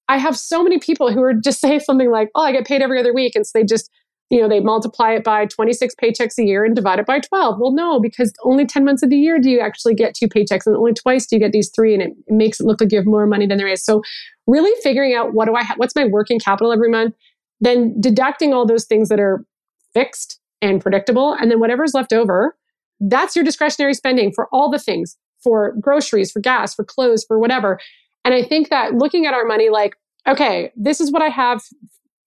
I 0.07 0.17
have 0.17 0.37
so 0.37 0.63
many 0.63 0.79
people 0.79 1.11
who 1.11 1.21
are 1.21 1.33
just 1.33 1.59
say 1.61 1.79
something 1.79 2.11
like, 2.11 2.29
oh, 2.35 2.43
I 2.43 2.51
get 2.51 2.65
paid 2.65 2.81
every 2.81 2.99
other 2.99 3.13
week. 3.13 3.35
And 3.35 3.45
so 3.45 3.51
they 3.53 3.63
just, 3.63 3.89
you 4.29 4.41
know, 4.41 4.49
they 4.49 4.59
multiply 4.59 5.13
it 5.13 5.23
by 5.23 5.45
26 5.45 5.93
paychecks 6.01 6.37
a 6.39 6.43
year 6.43 6.65
and 6.65 6.75
divide 6.75 6.99
it 6.99 7.05
by 7.05 7.19
12. 7.19 7.59
Well, 7.59 7.71
no, 7.71 7.99
because 7.99 8.33
only 8.43 8.65
10 8.65 8.83
months 8.83 9.03
of 9.03 9.09
the 9.09 9.17
year 9.17 9.39
do 9.39 9.49
you 9.49 9.59
actually 9.59 9.93
get 9.93 10.15
two 10.15 10.27
paychecks 10.27 10.65
and 10.65 10.75
only 10.75 10.93
twice 10.93 11.27
do 11.27 11.35
you 11.35 11.39
get 11.39 11.51
these 11.51 11.71
three. 11.75 11.93
And 11.93 12.01
it, 12.01 12.13
makes 12.27 12.59
it 12.59 12.65
look 12.65 12.81
like 12.81 12.91
you 12.91 12.97
have 12.97 13.05
more 13.05 13.27
money 13.27 13.45
than 13.45 13.57
there 13.57 13.67
is. 13.67 13.83
So 13.83 14.01
really 14.47 14.71
figuring 14.81 15.13
out 15.13 15.33
what 15.33 15.45
do 15.45 15.55
I 15.55 15.63
have, 15.63 15.77
what's 15.77 15.95
my 15.95 16.05
working 16.05 16.39
capital 16.39 16.71
every 16.71 16.89
month, 16.89 17.13
then 17.61 17.99
deducting 17.99 18.53
all 18.53 18.65
those 18.65 18.85
things 18.85 19.09
that 19.09 19.19
are 19.19 19.45
fixed 19.93 20.39
and 20.61 20.81
predictable. 20.81 21.33
And 21.33 21.51
then 21.51 21.59
whatever's 21.59 21.93
left 21.93 22.13
over, 22.13 22.57
that's 22.99 23.35
your 23.35 23.45
discretionary 23.45 23.93
spending 23.93 24.31
for 24.33 24.47
all 24.51 24.69
the 24.69 24.79
things 24.79 25.17
for 25.43 25.75
groceries, 25.79 26.31
for 26.31 26.39
gas, 26.39 26.73
for 26.73 26.83
clothes, 26.83 27.23
for 27.27 27.39
whatever. 27.39 27.79
And 28.25 28.33
I 28.33 28.43
think 28.43 28.69
that 28.69 28.95
looking 28.95 29.25
at 29.25 29.33
our 29.33 29.45
money 29.45 29.69
like, 29.69 29.95
okay, 30.27 30.71
this 30.75 30.99
is 30.99 31.11
what 31.11 31.21
I 31.21 31.29
have 31.29 31.61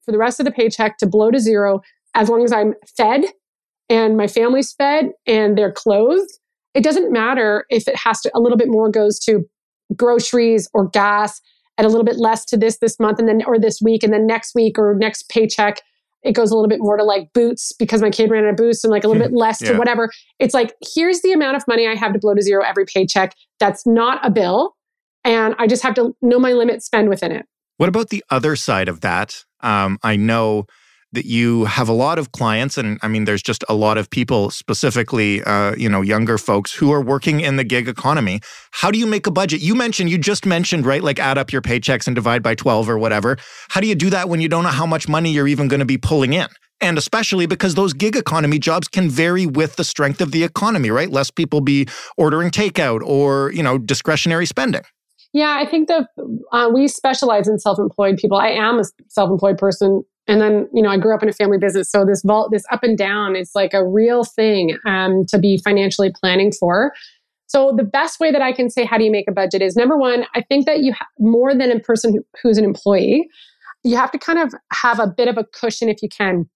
for 0.05 0.13
the 0.13 0.19
rest 0.19 0.41
of 0.41 0.47
the 0.47 0.53
paycheck 0.53 0.97
to 0.99 1.07
blow 1.07 1.31
to 1.31 1.39
zero 1.39 1.83
as 2.15 2.31
long 2.31 2.45
as 2.45 2.53
I'm 2.53 2.75
fed 2.97 3.27
and 3.91 4.17
my 4.17 4.27
family's 4.27 4.73
fed 4.73 5.11
and 5.27 5.59
they're 5.59 5.73
clothed. 5.73 6.31
It 6.75 6.85
doesn't 6.85 7.13
matter 7.13 7.65
if 7.69 7.89
it 7.89 7.97
has 7.97 8.21
to, 8.23 8.31
a 8.35 8.41
little 8.41 8.57
bit 8.57 8.69
more 8.69 8.91
goes 8.91 9.19
to 9.21 9.45
groceries 9.97 10.69
or 10.73 10.89
gas 10.89 11.41
and 11.77 11.87
a 11.87 11.91
little 11.91 12.05
bit 12.05 12.17
less 12.17 12.45
to 12.47 12.57
this 12.57 12.79
this 12.79 12.99
month 13.01 13.19
and 13.19 13.29
then, 13.29 13.43
or 13.47 13.59
this 13.59 13.81
week. 13.83 14.03
And 14.03 14.13
then 14.13 14.27
next 14.27 14.55
week 14.55 14.79
or 14.79 14.95
next 14.95 15.29
paycheck, 15.29 15.81
it 16.23 16.33
goes 16.33 16.51
a 16.51 16.55
little 16.55 16.69
bit 16.69 16.81
more 16.81 16.97
to 16.97 17.05
like 17.05 17.33
boots 17.33 17.73
because 17.79 18.03
my 18.03 18.11
kid 18.11 18.31
ran 18.31 18.45
out 18.45 18.51
of 18.51 18.57
boots 18.57 18.85
and 18.85 18.91
like 18.91 19.05
a 19.05 19.09
little 19.09 19.23
bit 19.23 19.33
less 19.37 19.61
yeah. 19.63 19.73
to 19.73 19.79
whatever. 19.79 20.11
It's 20.39 20.55
like, 20.55 20.75
here's 20.95 21.23
the 21.23 21.33
amount 21.33 21.57
of 21.57 21.67
money 21.67 21.87
I 21.87 21.95
have 21.95 22.13
to 22.13 22.19
blow 22.19 22.35
to 22.35 22.43
zero 22.43 22.63
every 22.65 22.85
paycheck. 22.85 23.35
That's 23.59 23.87
not 23.87 24.25
a 24.25 24.31
bill. 24.31 24.77
And 25.25 25.55
I 25.59 25.67
just 25.67 25.83
have 25.83 25.95
to 25.95 26.15
know 26.23 26.39
my 26.39 26.53
limit, 26.53 26.83
spend 26.83 27.09
within 27.09 27.33
it. 27.33 27.47
What 27.77 27.89
about 27.89 28.09
the 28.09 28.25
other 28.31 28.57
side 28.57 28.89
of 28.89 29.03
that? 29.03 29.45
Um, 29.61 29.99
I 30.03 30.17
know 30.17 30.67
that 31.13 31.25
you 31.25 31.65
have 31.65 31.89
a 31.89 31.93
lot 31.93 32.19
of 32.19 32.33
clients, 32.33 32.77
and 32.77 32.99
I 33.03 33.09
mean, 33.09 33.25
there's 33.25 33.43
just 33.43 33.65
a 33.69 33.75
lot 33.75 33.97
of 33.97 34.11
people, 34.11 34.51
specifically, 34.51 35.43
uh, 35.45 35.75
you 35.77 35.89
know, 35.89 36.03
younger 36.03 36.37
folks 36.37 36.75
who 36.75 36.93
are 36.93 37.01
working 37.01 37.41
in 37.41 37.57
the 37.57 37.65
gig 37.65 37.89
economy. 37.89 38.41
How 38.73 38.91
do 38.91 38.99
you 38.99 39.07
make 39.07 39.27
a 39.27 39.31
budget? 39.31 39.61
You 39.61 39.75
mentioned, 39.75 40.11
you 40.11 40.19
just 40.19 40.45
mentioned, 40.45 40.85
right? 40.85 41.03
Like 41.03 41.19
add 41.19 41.39
up 41.39 41.51
your 41.51 41.63
paychecks 41.63 42.07
and 42.07 42.15
divide 42.15 42.43
by 42.43 42.55
12 42.55 42.91
or 42.91 42.99
whatever. 42.99 43.39
How 43.69 43.81
do 43.81 43.87
you 43.87 43.95
do 43.95 44.11
that 44.11 44.29
when 44.29 44.41
you 44.41 44.49
don't 44.49 44.65
know 44.65 44.71
how 44.71 44.87
much 44.87 45.09
money 45.09 45.33
you're 45.33 45.49
even 45.49 45.69
going 45.69 45.81
to 45.81 45.87
be 45.87 45.99
pulling 45.99 46.35
in? 46.35 46.49
And 46.81 46.99
especially 46.99 47.47
because 47.47 47.75
those 47.75 47.93
gig 47.93 48.15
economy 48.15 48.59
jobs 48.59 48.87
can 48.87 49.09
vary 49.09 49.47
with 49.47 49.77
the 49.77 49.85
strength 49.85 50.21
of 50.21 50.31
the 50.31 50.45
economy, 50.45 50.91
right? 50.91 51.11
Less 51.11 51.31
people 51.31 51.61
be 51.61 51.89
ordering 52.17 52.51
takeout 52.51 53.01
or, 53.03 53.51
you 53.53 53.63
know, 53.63 53.79
discretionary 53.79 54.47
spending. 54.47 54.83
Yeah, 55.33 55.59
I 55.61 55.67
think 55.67 55.89
that 55.89 56.09
uh, 56.53 56.71
we 56.73 56.89
specialize 56.89 57.49
in 57.49 57.59
self-employed 57.59 58.17
people. 58.17 58.39
I 58.39 58.49
am 58.49 58.79
a 58.79 58.85
self-employed 59.09 59.59
person, 59.59 60.03
and 60.27 60.41
then 60.41 60.69
you 60.73 60.83
know 60.83 60.89
I 60.89 60.97
grew 60.97 61.15
up 61.15 61.23
in 61.23 61.29
a 61.29 61.33
family 61.33 61.59
business, 61.59 61.91
so 61.91 62.05
this 62.05 62.23
vault, 62.23 62.51
this 62.51 62.65
up 62.73 62.83
and 62.83 62.97
down, 62.97 63.37
is 63.37 63.51
like 63.55 63.75
a 63.75 63.87
real 63.87 64.25
thing 64.25 64.77
um, 64.87 65.27
to 65.27 65.39
be 65.39 65.61
financially 65.63 66.11
planning 66.19 66.51
for. 66.53 66.93
So 67.47 67.73
the 67.75 67.85
best 67.85 68.21
way 68.21 68.31
that 68.31 68.43
I 68.43 68.53
can 68.53 68.69
say 68.69 68.85
how 68.85 68.99
do 68.99 69.05
you 69.05 69.11
make 69.11 69.29
a 69.29 69.33
budget 69.33 69.63
is 69.63 69.75
number 69.75 69.97
one, 69.97 70.27
I 70.35 70.43
think 70.43 70.67
that 70.67 70.81
you 70.81 70.93
ha- 70.93 71.07
more 71.19 71.55
than 71.55 71.71
a 71.71 71.81
person 71.81 72.23
who's 72.43 72.59
an 72.59 72.65
employee, 72.65 73.27
you 73.85 73.97
have 73.97 74.11
to 74.13 74.19
kind 74.19 74.39
of 74.39 74.53
have 74.73 75.01
a 75.01 75.07
bit 75.07 75.29
of 75.29 75.39
a 75.39 75.45
cushion 75.45 75.89
if 75.89 76.03
you 76.03 76.11
can. 76.11 76.49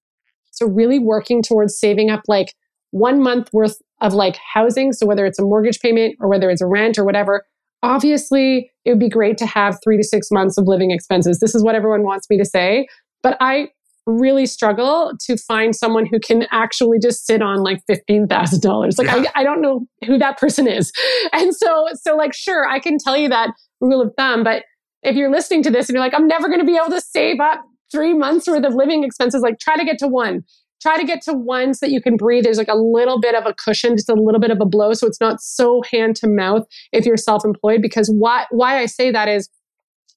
So 0.51 0.67
really 0.67 0.99
working 0.99 1.43
towards 1.43 1.79
saving 1.79 2.11
up 2.11 2.21
like 2.29 2.55
one 2.91 3.23
month 3.23 3.49
worth 3.55 3.81
of 4.03 4.13
like 4.13 4.37
housing. 4.53 4.93
So 4.93 5.07
whether 5.07 5.25
it's 5.25 5.39
a 5.39 5.43
mortgage 5.43 5.81
payment 5.81 6.17
or 6.21 6.29
whether 6.29 6.51
it's 6.51 6.61
a 6.61 6.67
rent 6.67 6.99
or 6.99 7.05
whatever, 7.05 7.43
Obviously, 7.83 8.71
it 8.85 8.91
would 8.91 9.01
be 9.01 9.09
great 9.09 9.39
to 9.39 9.47
have 9.47 9.79
three 9.83 9.97
to 9.97 10.05
six 10.05 10.29
months 10.31 10.57
of 10.57 10.67
living 10.67 10.91
expenses. 10.91 11.41
This 11.41 11.55
is 11.55 11.65
what 11.65 11.75
everyone 11.75 12.03
wants 12.03 12.29
me 12.31 12.39
to 12.39 12.45
say. 12.45 12.87
But 13.23 13.37
I 13.41 13.69
really 14.07 14.47
struggle 14.47 15.13
to 15.27 15.37
find 15.37 15.75
someone 15.75 16.07
who 16.07 16.19
can 16.19 16.47
actually 16.51 16.99
just 17.01 17.25
sit 17.27 17.41
on 17.41 17.63
like 17.63 17.81
$15,000. 17.89 18.99
Like, 18.99 19.07
yeah. 19.07 19.31
I, 19.35 19.41
I 19.41 19.45
don't 19.45 19.63
know 19.63 19.87
who 20.05 20.19
that 20.19 20.39
person 20.39 20.67
is. 20.67 20.93
And 21.33 21.55
so, 21.55 21.87
so 21.95 22.17
like, 22.17 22.35
sure, 22.35 22.69
I 22.69 22.79
can 22.79 22.99
tell 22.99 23.17
you 23.17 23.29
that 23.29 23.51
rule 23.81 24.03
of 24.03 24.13
thumb, 24.17 24.45
but 24.45 24.65
if 25.03 25.17
you're 25.17 25.31
listening 25.31 25.63
to 25.63 25.71
this 25.71 25.89
and 25.89 25.95
you're 25.95 26.05
like, 26.05 26.15
I'm 26.15 26.27
never 26.27 26.49
going 26.49 26.61
to 26.61 26.67
be 26.67 26.77
able 26.77 26.91
to 26.91 27.01
save 27.01 27.41
up 27.41 27.65
three 27.91 28.13
months 28.13 28.47
worth 28.47 28.65
of 28.65 28.75
living 28.75 29.05
expenses, 29.05 29.41
like 29.41 29.59
try 29.59 29.77
to 29.77 29.85
get 29.85 29.99
to 29.99 30.09
one 30.09 30.43
try 30.83 30.99
to 30.99 31.05
get 31.05 31.23
to 31.23 31.33
ones 31.33 31.79
that 31.81 31.91
you 31.91 32.03
can 32.03 32.17
breathe. 32.17 32.45
There's 32.45 32.59
like 32.59 32.69
a 32.69 32.77
little 32.77 33.21
bit 33.21 33.35
of 33.35 33.47
a 33.47 33.55
cushion, 33.55 33.97
just 33.97 34.09
a 34.09 34.15
little 34.15 34.41
bit 34.41 34.51
of 34.51 34.59
a 34.61 34.67
blow. 34.67 34.93
So 34.93 35.07
it's 35.07 35.21
not 35.21 35.41
so 35.41 35.83
hand 35.91 36.17
to 36.17 36.29
mouth 36.29 36.67
if 36.93 37.07
you're 37.07 37.17
self 37.17 37.45
employed. 37.45 37.81
Because 37.81 38.09
why, 38.09 38.47
why 38.51 38.79
I 38.79 38.87
say 38.87 39.11
that 39.11 39.29
is 39.29 39.49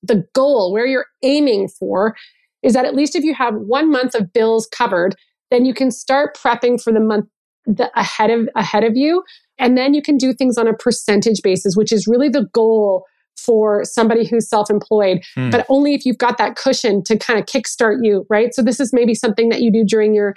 the 0.04 0.26
goal, 0.34 0.74
where 0.74 0.86
you're 0.86 1.08
aiming 1.24 1.70
for, 1.70 2.16
is 2.64 2.74
that 2.74 2.86
at 2.86 2.96
least 2.96 3.16
if 3.16 3.24
you 3.24 3.34
have 3.36 3.54
one 3.56 3.92
month 3.92 4.16
of 4.16 4.34
bills 4.34 4.68
covered, 4.68 5.16
then 5.52 5.66
you 5.66 5.74
can 5.74 5.92
start 5.92 6.36
prepping 6.36 6.82
for 6.82 6.92
the 6.92 7.00
month 7.00 7.26
the, 7.66 7.92
ahead 8.00 8.30
of 8.30 8.48
ahead 8.56 8.84
of 8.84 8.96
you 8.96 9.24
and 9.58 9.78
then 9.78 9.94
you 9.94 10.02
can 10.02 10.18
do 10.18 10.34
things 10.34 10.58
on 10.58 10.68
a 10.68 10.74
percentage 10.74 11.42
basis 11.42 11.76
which 11.76 11.92
is 11.92 12.08
really 12.08 12.30
the 12.30 12.48
goal 12.54 13.04
for 13.38 13.84
somebody 13.84 14.26
who's 14.26 14.48
self-employed 14.48 15.22
hmm. 15.36 15.50
but 15.50 15.66
only 15.70 15.94
if 15.94 16.06
you've 16.06 16.18
got 16.18 16.38
that 16.38 16.56
cushion 16.56 17.04
to 17.04 17.18
kind 17.18 17.40
of 17.40 17.46
kickstart 17.46 17.98
you 18.02 18.26
right 18.30 18.54
so 18.54 18.62
this 18.62 18.80
is 18.80 18.94
maybe 18.94 19.14
something 19.14 19.50
that 19.50 19.62
you 19.62 19.72
do 19.72 19.84
during 19.84 20.14
your 20.14 20.34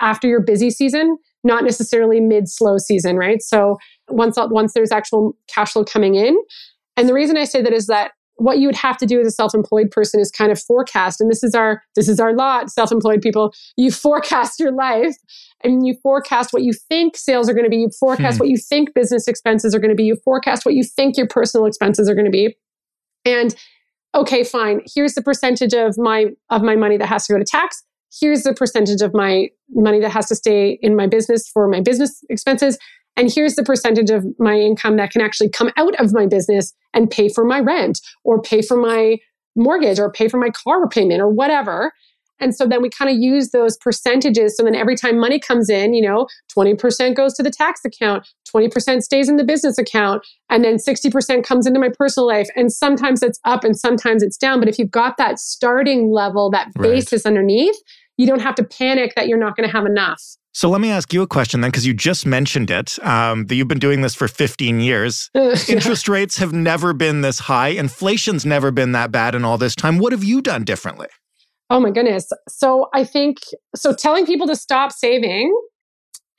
after 0.00 0.28
your 0.28 0.40
busy 0.40 0.70
season 0.70 1.16
not 1.44 1.64
necessarily 1.64 2.20
mid 2.20 2.48
slow 2.48 2.76
season 2.78 3.16
right 3.16 3.42
so 3.42 3.78
once 4.08 4.36
once 4.36 4.72
there's 4.72 4.92
actual 4.92 5.36
cash 5.46 5.72
flow 5.72 5.84
coming 5.84 6.14
in 6.14 6.36
and 6.96 7.08
the 7.08 7.14
reason 7.14 7.36
i 7.36 7.44
say 7.44 7.62
that 7.62 7.72
is 7.72 7.86
that 7.86 8.12
what 8.40 8.58
you 8.58 8.66
would 8.66 8.76
have 8.76 8.96
to 8.96 9.06
do 9.06 9.20
as 9.20 9.26
a 9.26 9.30
self-employed 9.30 9.90
person 9.90 10.18
is 10.18 10.30
kind 10.30 10.50
of 10.50 10.60
forecast. 10.60 11.20
And 11.20 11.30
this 11.30 11.44
is 11.44 11.54
our 11.54 11.82
this 11.94 12.08
is 12.08 12.18
our 12.18 12.34
lot 12.34 12.70
self-employed 12.70 13.20
people. 13.20 13.52
You 13.76 13.90
forecast 13.90 14.58
your 14.58 14.72
life 14.72 15.14
and 15.62 15.86
you 15.86 15.94
forecast 16.02 16.52
what 16.52 16.62
you 16.62 16.72
think 16.72 17.18
sales 17.18 17.50
are 17.50 17.52
going 17.52 17.64
to 17.64 17.70
be. 17.70 17.76
You 17.76 17.90
forecast 17.90 18.38
hmm. 18.38 18.44
what 18.44 18.48
you 18.48 18.56
think 18.56 18.94
business 18.94 19.28
expenses 19.28 19.74
are 19.74 19.78
going 19.78 19.90
to 19.90 19.94
be. 19.94 20.04
You 20.04 20.16
forecast 20.24 20.64
what 20.64 20.74
you 20.74 20.82
think 20.82 21.18
your 21.18 21.26
personal 21.28 21.66
expenses 21.66 22.08
are 22.08 22.14
going 22.14 22.24
to 22.24 22.30
be. 22.30 22.56
And 23.26 23.54
okay 24.14 24.42
fine. 24.42 24.80
Here's 24.94 25.14
the 25.14 25.22
percentage 25.22 25.74
of 25.74 25.98
my 25.98 26.26
of 26.48 26.62
my 26.62 26.76
money 26.76 26.96
that 26.96 27.06
has 27.06 27.26
to 27.26 27.34
go 27.34 27.38
to 27.38 27.44
tax. 27.44 27.82
Here's 28.18 28.42
the 28.42 28.54
percentage 28.54 29.02
of 29.02 29.12
my 29.12 29.48
money 29.68 30.00
that 30.00 30.10
has 30.10 30.26
to 30.28 30.34
stay 30.34 30.78
in 30.80 30.96
my 30.96 31.06
business 31.06 31.46
for 31.46 31.68
my 31.68 31.80
business 31.80 32.24
expenses 32.30 32.78
and 33.16 33.30
here's 33.32 33.54
the 33.54 33.62
percentage 33.62 34.10
of 34.10 34.24
my 34.38 34.58
income 34.58 34.96
that 34.96 35.10
can 35.10 35.20
actually 35.20 35.50
come 35.50 35.70
out 35.76 35.94
of 36.00 36.12
my 36.12 36.26
business 36.26 36.72
and 36.94 37.10
pay 37.10 37.28
for 37.28 37.44
my 37.44 37.60
rent 37.60 38.00
or 38.24 38.40
pay 38.40 38.62
for 38.62 38.76
my 38.76 39.18
mortgage 39.56 39.98
or 39.98 40.10
pay 40.10 40.28
for 40.28 40.38
my 40.38 40.50
car 40.50 40.88
payment 40.88 41.20
or 41.20 41.28
whatever. 41.28 41.92
And 42.40 42.54
so 42.54 42.66
then 42.66 42.80
we 42.80 42.88
kind 42.88 43.10
of 43.10 43.18
use 43.18 43.50
those 43.50 43.76
percentages. 43.76 44.56
So 44.56 44.62
then 44.64 44.74
every 44.74 44.96
time 44.96 45.18
money 45.18 45.38
comes 45.38 45.68
in, 45.68 45.92
you 45.92 46.00
know, 46.00 46.26
20% 46.56 47.14
goes 47.14 47.34
to 47.34 47.42
the 47.42 47.50
tax 47.50 47.84
account, 47.84 48.26
20% 48.48 49.02
stays 49.02 49.28
in 49.28 49.36
the 49.36 49.44
business 49.44 49.76
account, 49.76 50.26
and 50.48 50.64
then 50.64 50.76
60% 50.76 51.44
comes 51.44 51.66
into 51.66 51.78
my 51.78 51.90
personal 51.90 52.26
life. 52.26 52.48
And 52.56 52.72
sometimes 52.72 53.22
it's 53.22 53.38
up 53.44 53.62
and 53.62 53.78
sometimes 53.78 54.22
it's 54.22 54.38
down. 54.38 54.58
But 54.58 54.68
if 54.68 54.78
you've 54.78 54.90
got 54.90 55.18
that 55.18 55.38
starting 55.38 56.10
level, 56.10 56.50
that 56.50 56.72
basis 56.80 57.24
right. 57.24 57.30
underneath, 57.30 57.76
you 58.16 58.26
don't 58.26 58.40
have 58.40 58.54
to 58.54 58.64
panic 58.64 59.12
that 59.16 59.28
you're 59.28 59.38
not 59.38 59.54
going 59.56 59.68
to 59.68 59.72
have 59.72 59.84
enough. 59.84 60.22
So 60.52 60.68
let 60.68 60.80
me 60.80 60.90
ask 60.90 61.12
you 61.12 61.22
a 61.22 61.26
question 61.28 61.60
then, 61.60 61.70
because 61.70 61.86
you 61.86 61.94
just 61.94 62.26
mentioned 62.26 62.70
it, 62.70 62.98
um, 63.04 63.46
that 63.46 63.54
you've 63.54 63.68
been 63.68 63.78
doing 63.78 64.00
this 64.00 64.14
for 64.14 64.26
15 64.26 64.80
years. 64.80 65.30
Interest 65.68 66.08
rates 66.08 66.38
have 66.38 66.52
never 66.52 66.92
been 66.92 67.20
this 67.20 67.38
high. 67.38 67.68
Inflation's 67.68 68.44
never 68.44 68.70
been 68.72 68.92
that 68.92 69.12
bad 69.12 69.34
in 69.34 69.44
all 69.44 69.58
this 69.58 69.76
time. 69.76 69.98
What 69.98 70.12
have 70.12 70.24
you 70.24 70.42
done 70.42 70.64
differently? 70.64 71.06
Oh 71.70 71.78
my 71.78 71.90
goodness. 71.90 72.28
So 72.48 72.88
I 72.92 73.04
think 73.04 73.38
so 73.76 73.94
telling 73.94 74.26
people 74.26 74.48
to 74.48 74.56
stop 74.56 74.90
saving 74.90 75.56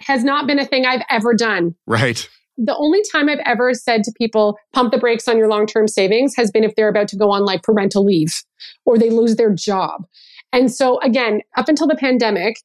has 0.02 0.26
not 0.26 0.46
been 0.46 0.60
a 0.60 0.66
thing 0.66 0.86
I've 0.86 1.04
ever 1.10 1.34
done. 1.34 1.76
Right. 1.88 2.28
The 2.58 2.76
only 2.76 3.02
time 3.12 3.30
I've 3.30 3.40
ever 3.46 3.74
said 3.74 4.04
to 4.04 4.12
people, 4.18 4.58
pump 4.74 4.92
the 4.92 4.98
brakes 4.98 5.28
on 5.30 5.38
your 5.38 5.48
long 5.48 5.66
term 5.66 5.88
savings 5.88 6.36
has 6.36 6.52
been 6.52 6.66
if 6.66 6.76
they're 6.76 6.90
about 6.90 7.08
to 7.10 7.18
go 7.18 7.32
on 7.32 7.46
like 7.46 7.64
parental 7.64 8.04
leave 8.04 8.44
or 8.86 8.98
they 8.98 9.10
lose 9.10 9.38
their 9.38 9.54
job. 9.54 10.06
And 10.52 10.72
so, 10.72 11.00
again, 11.00 11.42
up 11.56 11.70
until 11.70 11.88
the 11.88 11.96
pandemic, 11.96 12.58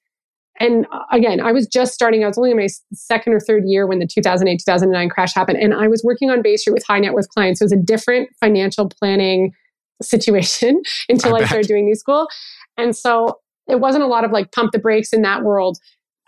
and 0.59 0.87
uh, 0.93 1.01
again, 1.13 1.41
I 1.41 1.53
was 1.53 1.67
just 1.67 1.93
starting, 1.93 2.25
I 2.25 2.29
was 2.29 2.39
only 2.39 2.51
in 2.51 2.57
my 2.57 2.69
second 2.93 3.33
or 3.33 3.41
third 3.41 3.65
year 3.67 3.87
when 3.87 3.99
the 3.99 4.07
2008 4.07 4.63
2009 4.65 5.09
crash 5.09 5.35
happened. 5.35 5.59
And 5.59 5.75
I 5.75 5.89
was 5.89 6.03
working 6.05 6.31
on 6.31 6.43
Bay 6.43 6.57
Street 6.57 6.75
with 6.75 6.85
high 6.87 6.99
net 6.99 7.13
worth 7.13 7.29
clients. 7.29 7.61
So 7.61 7.65
it 7.65 7.67
was 7.67 7.73
a 7.73 7.77
different 7.77 8.31
financial 8.41 8.89
planning 8.89 9.53
situation 10.03 10.83
until 11.09 11.35
I, 11.35 11.41
I 11.41 11.45
started 11.47 11.69
doing 11.69 11.85
new 11.85 11.95
school. 11.95 12.29
And 12.77 12.97
so 12.97 13.41
it 13.69 13.81
wasn't 13.81 14.05
a 14.05 14.07
lot 14.07 14.25
of 14.25 14.31
like 14.31 14.53
pump 14.53 14.73
the 14.73 14.79
brakes 14.79 15.13
in 15.13 15.23
that 15.23 15.43
world. 15.43 15.79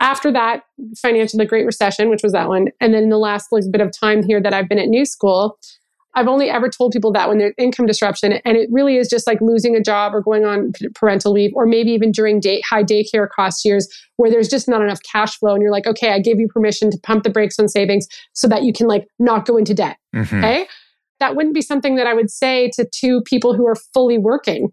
After 0.00 0.30
that, 0.32 0.62
financial, 0.96 1.38
the 1.38 1.46
Great 1.46 1.66
Recession, 1.66 2.08
which 2.08 2.22
was 2.22 2.32
that 2.32 2.48
one. 2.48 2.68
And 2.80 2.94
then 2.94 3.08
the 3.08 3.18
last 3.18 3.48
like, 3.50 3.64
bit 3.70 3.80
of 3.80 3.90
time 3.90 4.22
here 4.22 4.40
that 4.40 4.54
I've 4.54 4.68
been 4.68 4.78
at 4.78 4.88
New 4.88 5.04
School, 5.04 5.58
I've 6.14 6.26
only 6.26 6.50
ever 6.50 6.68
told 6.68 6.92
people 6.92 7.12
that 7.12 7.28
when 7.28 7.38
there's 7.38 7.54
income 7.58 7.86
disruption, 7.86 8.32
and 8.44 8.56
it 8.56 8.68
really 8.72 8.96
is 8.96 9.08
just 9.08 9.26
like 9.26 9.40
losing 9.40 9.76
a 9.76 9.80
job 9.80 10.14
or 10.14 10.22
going 10.22 10.44
on 10.44 10.72
parental 10.94 11.32
leave, 11.32 11.52
or 11.54 11.66
maybe 11.66 11.90
even 11.90 12.12
during 12.12 12.40
day, 12.40 12.62
high 12.62 12.82
daycare 12.82 13.28
cost 13.28 13.64
years 13.64 13.88
where 14.16 14.30
there's 14.30 14.48
just 14.48 14.68
not 14.68 14.82
enough 14.82 15.00
cash 15.02 15.38
flow, 15.38 15.52
and 15.52 15.62
you're 15.62 15.72
like, 15.72 15.86
okay, 15.86 16.12
I 16.12 16.18
give 16.18 16.40
you 16.40 16.48
permission 16.48 16.90
to 16.90 16.98
pump 16.98 17.24
the 17.24 17.30
brakes 17.30 17.58
on 17.58 17.68
savings 17.68 18.06
so 18.32 18.48
that 18.48 18.64
you 18.64 18.72
can 18.72 18.86
like 18.86 19.06
not 19.18 19.46
go 19.46 19.56
into 19.56 19.74
debt. 19.74 19.98
Mm-hmm. 20.14 20.38
Okay, 20.38 20.66
that 21.20 21.36
wouldn't 21.36 21.54
be 21.54 21.62
something 21.62 21.96
that 21.96 22.06
I 22.06 22.14
would 22.14 22.30
say 22.30 22.70
to 22.74 22.88
two 22.90 23.22
people 23.22 23.54
who 23.54 23.66
are 23.66 23.76
fully 23.76 24.18
working 24.18 24.72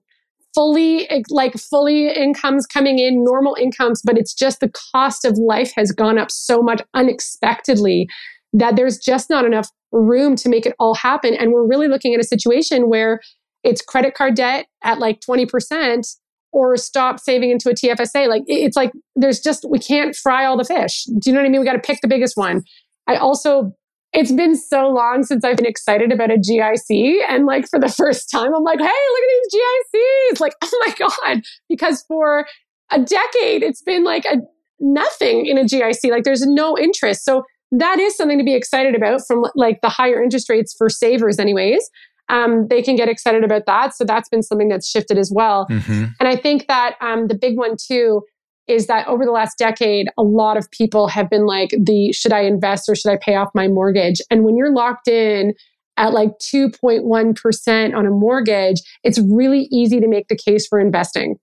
fully 0.53 1.05
like 1.29 1.53
fully 1.55 2.07
incomes 2.07 2.65
coming 2.65 2.97
in 2.97 3.25
normal 3.25 3.57
incomes 3.59 4.01
but 4.01 4.17
it's 4.17 4.33
just 4.33 4.61
the 4.61 4.71
cost 4.93 5.25
of 5.25 5.37
life 5.37 5.73
has 5.75 5.91
gone 5.91 6.17
up 6.17 6.31
so 6.31 6.61
much 6.61 6.81
unexpectedly 6.93 8.07
that 8.53 8.77
there's 8.77 8.97
just 8.97 9.29
not 9.29 9.45
enough 9.45 9.69
room 9.99 10.35
to 10.35 10.49
make 10.49 10.65
it 10.65 10.73
all 10.79 10.95
happen 10.95 11.33
and 11.33 11.51
we're 11.51 11.67
really 11.67 11.87
looking 11.87 12.13
at 12.13 12.19
a 12.19 12.23
situation 12.23 12.89
where 12.89 13.19
it's 13.63 13.81
credit 13.81 14.13
card 14.13 14.35
debt 14.35 14.67
at 14.83 14.99
like 14.99 15.19
20% 15.21 16.15
or 16.51 16.77
stop 16.77 17.19
saving 17.19 17.51
into 17.51 17.69
a 17.69 17.73
TFSA 17.73 18.27
like 18.27 18.43
it's 18.47 18.77
like 18.77 18.91
there's 19.15 19.39
just 19.39 19.65
we 19.69 19.79
can't 19.79 20.15
fry 20.15 20.45
all 20.45 20.57
the 20.57 20.63
fish 20.63 21.05
do 21.19 21.29
you 21.29 21.33
know 21.33 21.41
what 21.41 21.47
i 21.47 21.49
mean 21.49 21.59
we 21.59 21.65
got 21.65 21.73
to 21.73 21.79
pick 21.79 21.99
the 22.01 22.07
biggest 22.07 22.37
one 22.37 22.63
i 23.07 23.15
also 23.15 23.73
it's 24.15 24.31
been 24.31 24.55
so 24.55 24.87
long 24.87 25.23
since 25.23 25.43
I've 25.43 25.57
been 25.57 25.65
excited 25.65 26.11
about 26.11 26.31
a 26.31 26.37
GIC. 26.37 27.17
And 27.27 27.45
like 27.45 27.67
for 27.67 27.79
the 27.79 27.89
first 27.97 28.31
time, 28.31 28.55
I'm 28.55 28.63
like, 28.63 28.79
hey, 28.79 28.85
look 28.85 28.93
at 28.93 29.29
these 29.43 29.61
GICs. 29.61 30.39
Like, 30.39 30.53
oh 30.63 30.85
my 30.87 30.95
God. 30.97 31.41
Because 31.67 32.03
for 32.07 32.47
a 32.91 32.99
decade, 32.99 33.61
it's 33.61 33.81
been 33.81 34.03
like 34.03 34.25
a 34.25 34.37
nothing 34.79 35.45
in 35.45 35.57
a 35.57 35.63
GIC. 35.63 36.09
Like 36.09 36.23
there's 36.23 36.45
no 36.45 36.77
interest. 36.77 37.25
So 37.25 37.43
that 37.71 37.99
is 37.99 38.15
something 38.15 38.37
to 38.37 38.43
be 38.43 38.55
excited 38.55 38.95
about 38.95 39.21
from 39.27 39.45
like 39.55 39.81
the 39.81 39.89
higher 39.89 40.21
interest 40.21 40.49
rates 40.49 40.73
for 40.77 40.89
savers, 40.89 41.39
anyways. 41.39 41.89
Um, 42.29 42.67
they 42.69 42.81
can 42.81 42.95
get 42.95 43.07
excited 43.07 43.43
about 43.43 43.65
that. 43.67 43.95
So 43.95 44.03
that's 44.03 44.29
been 44.29 44.41
something 44.41 44.67
that's 44.67 44.89
shifted 44.89 45.17
as 45.17 45.31
well. 45.33 45.67
Mm-hmm. 45.69 46.05
And 46.19 46.29
I 46.29 46.35
think 46.35 46.67
that 46.67 46.95
um, 47.01 47.27
the 47.27 47.35
big 47.35 47.57
one 47.57 47.75
too 47.77 48.23
is 48.67 48.87
that 48.87 49.07
over 49.07 49.25
the 49.25 49.31
last 49.31 49.57
decade, 49.57 50.09
a 50.17 50.23
lot 50.23 50.57
of 50.57 50.69
people 50.71 51.07
have 51.07 51.29
been 51.29 51.45
like, 51.45 51.69
the 51.79 52.11
should 52.13 52.33
I 52.33 52.41
invest 52.41 52.89
or 52.89 52.95
should 52.95 53.11
I 53.11 53.17
pay 53.21 53.35
off 53.35 53.49
my 53.53 53.67
mortgage? 53.67 54.21
And 54.31 54.43
when 54.43 54.57
you're 54.57 54.73
locked 54.73 55.07
in 55.07 55.53
at 55.97 56.13
like 56.13 56.31
2.1% 56.39 57.95
on 57.95 58.05
a 58.05 58.09
mortgage, 58.09 58.81
it's 59.03 59.19
really 59.19 59.67
easy 59.71 59.99
to 59.99 60.07
make 60.07 60.27
the 60.27 60.37
case 60.37 60.67
for 60.67 60.79
investing. 60.79 61.35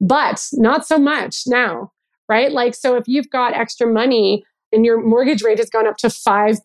But 0.00 0.46
not 0.52 0.86
so 0.86 0.98
much 0.98 1.42
now, 1.46 1.90
right? 2.28 2.52
Like, 2.52 2.74
so 2.74 2.96
if 2.96 3.04
you've 3.06 3.30
got 3.30 3.54
extra 3.54 3.86
money 3.86 4.44
and 4.74 4.84
your 4.84 5.02
mortgage 5.02 5.42
rate 5.42 5.58
has 5.58 5.70
gone 5.70 5.86
up 5.86 5.96
to 5.98 6.08
5% 6.08 6.58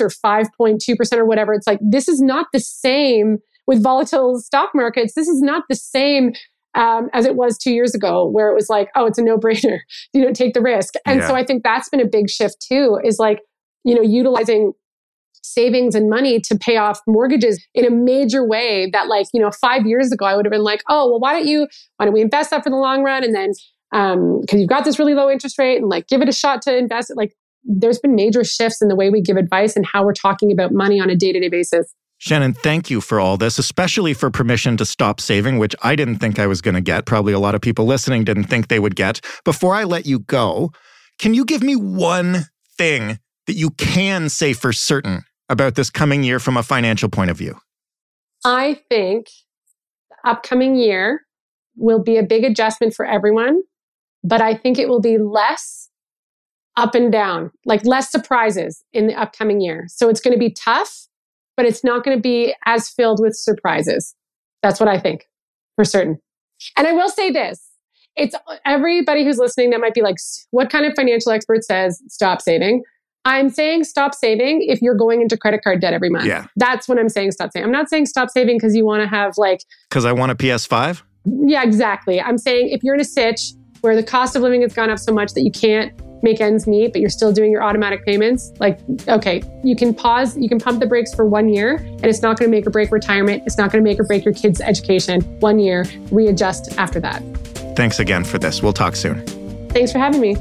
or 0.00 0.08
5.2% 0.08 1.12
or 1.16 1.24
whatever, 1.24 1.54
it's 1.54 1.66
like, 1.66 1.78
this 1.80 2.08
is 2.08 2.20
not 2.20 2.46
the 2.52 2.60
same 2.60 3.38
with 3.66 3.82
volatile 3.82 4.40
stock 4.40 4.70
markets. 4.74 5.14
This 5.14 5.28
is 5.28 5.40
not 5.40 5.64
the 5.68 5.76
same 5.76 6.32
um, 6.74 7.10
as 7.12 7.26
it 7.26 7.36
was 7.36 7.58
two 7.58 7.72
years 7.72 7.94
ago, 7.94 8.26
where 8.28 8.50
it 8.50 8.54
was 8.54 8.68
like, 8.68 8.90
oh, 8.96 9.06
it's 9.06 9.18
a 9.18 9.22
no 9.22 9.38
brainer. 9.38 9.78
you 10.12 10.22
don't 10.22 10.36
take 10.36 10.54
the 10.54 10.62
risk. 10.62 10.94
And 11.06 11.20
yeah. 11.20 11.28
so 11.28 11.34
I 11.34 11.44
think 11.44 11.62
that's 11.62 11.88
been 11.88 12.00
a 12.00 12.06
big 12.06 12.30
shift 12.30 12.66
too, 12.66 12.98
is 13.04 13.18
like, 13.18 13.40
you 13.84 13.94
know, 13.94 14.02
utilizing 14.02 14.72
savings 15.42 15.94
and 15.94 16.08
money 16.08 16.40
to 16.40 16.56
pay 16.56 16.76
off 16.76 17.00
mortgages 17.06 17.64
in 17.74 17.84
a 17.84 17.90
major 17.90 18.46
way 18.46 18.88
that 18.92 19.08
like 19.08 19.26
you 19.34 19.40
know 19.40 19.50
five 19.50 19.84
years 19.84 20.12
ago 20.12 20.24
i 20.24 20.36
would 20.36 20.44
have 20.44 20.52
been 20.52 20.62
like 20.62 20.84
oh 20.88 21.10
well 21.10 21.18
why 21.18 21.32
don't 21.32 21.46
you 21.46 21.66
why 21.96 22.06
don't 22.06 22.14
we 22.14 22.20
invest 22.20 22.50
that 22.50 22.62
for 22.62 22.70
the 22.70 22.76
long 22.76 23.02
run 23.02 23.24
and 23.24 23.34
then 23.34 23.50
um 23.92 24.40
because 24.40 24.60
you've 24.60 24.68
got 24.68 24.84
this 24.84 25.00
really 25.00 25.14
low 25.14 25.28
interest 25.28 25.58
rate 25.58 25.78
and 25.78 25.88
like 25.88 26.06
give 26.06 26.22
it 26.22 26.28
a 26.28 26.32
shot 26.32 26.62
to 26.62 26.76
invest 26.76 27.10
it 27.10 27.16
like 27.16 27.34
there's 27.64 27.98
been 27.98 28.14
major 28.14 28.44
shifts 28.44 28.82
in 28.82 28.88
the 28.88 28.96
way 28.96 29.10
we 29.10 29.20
give 29.20 29.36
advice 29.36 29.76
and 29.76 29.86
how 29.86 30.04
we're 30.04 30.12
talking 30.12 30.52
about 30.52 30.72
money 30.72 31.00
on 31.00 31.10
a 31.10 31.16
day-to-day 31.16 31.48
basis 31.48 31.94
Shannon, 32.22 32.52
thank 32.54 32.88
you 32.88 33.00
for 33.00 33.18
all 33.18 33.36
this, 33.36 33.58
especially 33.58 34.14
for 34.14 34.30
permission 34.30 34.76
to 34.76 34.84
stop 34.84 35.20
saving, 35.20 35.58
which 35.58 35.74
I 35.82 35.96
didn't 35.96 36.20
think 36.20 36.38
I 36.38 36.46
was 36.46 36.60
going 36.60 36.76
to 36.76 36.80
get. 36.80 37.04
Probably 37.04 37.32
a 37.32 37.40
lot 37.40 37.56
of 37.56 37.60
people 37.60 37.84
listening 37.84 38.22
didn't 38.22 38.44
think 38.44 38.68
they 38.68 38.78
would 38.78 38.94
get. 38.94 39.20
Before 39.44 39.74
I 39.74 39.82
let 39.82 40.06
you 40.06 40.20
go, 40.20 40.70
can 41.18 41.34
you 41.34 41.44
give 41.44 41.64
me 41.64 41.74
one 41.74 42.46
thing 42.78 43.18
that 43.48 43.54
you 43.54 43.70
can 43.70 44.28
say 44.28 44.52
for 44.52 44.72
certain 44.72 45.24
about 45.48 45.74
this 45.74 45.90
coming 45.90 46.22
year 46.22 46.38
from 46.38 46.56
a 46.56 46.62
financial 46.62 47.08
point 47.08 47.32
of 47.32 47.36
view? 47.36 47.58
I 48.44 48.80
think 48.88 49.26
the 50.08 50.30
upcoming 50.30 50.76
year 50.76 51.22
will 51.74 52.04
be 52.04 52.18
a 52.18 52.22
big 52.22 52.44
adjustment 52.44 52.94
for 52.94 53.04
everyone, 53.04 53.62
but 54.22 54.40
I 54.40 54.54
think 54.54 54.78
it 54.78 54.88
will 54.88 55.00
be 55.00 55.18
less 55.18 55.88
up 56.76 56.94
and 56.94 57.12
down, 57.12 57.50
like 57.66 57.84
less 57.84 58.10
surprises 58.10 58.82
in 58.92 59.06
the 59.06 59.14
upcoming 59.14 59.60
year. 59.60 59.84
So 59.88 60.08
it's 60.08 60.20
going 60.20 60.32
to 60.32 60.38
be 60.38 60.50
tough 60.52 61.06
but 61.56 61.66
it's 61.66 61.84
not 61.84 62.04
going 62.04 62.16
to 62.16 62.20
be 62.20 62.54
as 62.66 62.88
filled 62.88 63.20
with 63.20 63.34
surprises. 63.36 64.14
That's 64.62 64.80
what 64.80 64.88
I 64.88 64.98
think 64.98 65.28
for 65.76 65.84
certain. 65.84 66.18
And 66.76 66.86
I 66.86 66.92
will 66.92 67.08
say 67.08 67.30
this 67.30 67.68
it's 68.14 68.34
everybody 68.66 69.24
who's 69.24 69.38
listening 69.38 69.70
that 69.70 69.80
might 69.80 69.94
be 69.94 70.02
like, 70.02 70.16
what 70.50 70.68
kind 70.68 70.84
of 70.84 70.92
financial 70.94 71.32
expert 71.32 71.64
says 71.64 72.02
stop 72.08 72.42
saving? 72.42 72.82
I'm 73.24 73.48
saying 73.48 73.84
stop 73.84 74.14
saving 74.14 74.66
if 74.68 74.82
you're 74.82 74.96
going 74.96 75.22
into 75.22 75.36
credit 75.36 75.62
card 75.62 75.80
debt 75.80 75.94
every 75.94 76.10
month. 76.10 76.26
Yeah. 76.26 76.46
That's 76.56 76.88
what 76.88 76.98
I'm 76.98 77.08
saying 77.08 77.32
stop 77.32 77.52
saving. 77.52 77.66
I'm 77.66 77.72
not 77.72 77.88
saying 77.88 78.06
stop 78.06 78.28
saving 78.30 78.56
because 78.56 78.74
you 78.74 78.84
want 78.84 79.02
to 79.02 79.08
have 79.08 79.34
like. 79.38 79.64
Because 79.88 80.04
I 80.04 80.12
want 80.12 80.32
a 80.32 80.34
PS5? 80.34 81.02
Yeah, 81.24 81.62
exactly. 81.62 82.20
I'm 82.20 82.36
saying 82.36 82.68
if 82.70 82.82
you're 82.82 82.94
in 82.94 83.00
a 83.00 83.04
sitch 83.04 83.52
where 83.80 83.96
the 83.96 84.02
cost 84.02 84.36
of 84.36 84.42
living 84.42 84.62
has 84.62 84.74
gone 84.74 84.90
up 84.90 84.98
so 84.98 85.12
much 85.12 85.32
that 85.34 85.42
you 85.42 85.52
can't 85.52 85.92
make 86.22 86.40
ends 86.40 86.66
meet, 86.66 86.92
but 86.92 87.00
you're 87.00 87.10
still 87.10 87.32
doing 87.32 87.50
your 87.50 87.62
automatic 87.62 88.04
payments, 88.04 88.52
like, 88.60 88.78
okay, 89.08 89.42
you 89.62 89.76
can 89.76 89.94
pause, 89.94 90.36
you 90.36 90.48
can 90.48 90.58
pump 90.58 90.80
the 90.80 90.86
brakes 90.86 91.14
for 91.14 91.26
one 91.26 91.48
year, 91.48 91.76
and 91.76 92.04
it's 92.04 92.22
not 92.22 92.38
going 92.38 92.50
to 92.50 92.56
make 92.56 92.66
or 92.66 92.70
break 92.70 92.90
retirement. 92.92 93.42
It's 93.46 93.58
not 93.58 93.72
going 93.72 93.82
to 93.84 93.88
make 93.88 93.98
or 93.98 94.04
break 94.04 94.24
your 94.24 94.34
kids' 94.34 94.60
education. 94.60 95.22
One 95.40 95.58
year, 95.58 95.84
readjust 96.10 96.76
after 96.78 97.00
that. 97.00 97.22
Thanks 97.76 97.98
again 97.98 98.24
for 98.24 98.38
this. 98.38 98.62
We'll 98.62 98.72
talk 98.72 98.96
soon. 98.96 99.24
Thanks 99.68 99.92
for 99.92 99.98
having 99.98 100.20
me. 100.20 100.34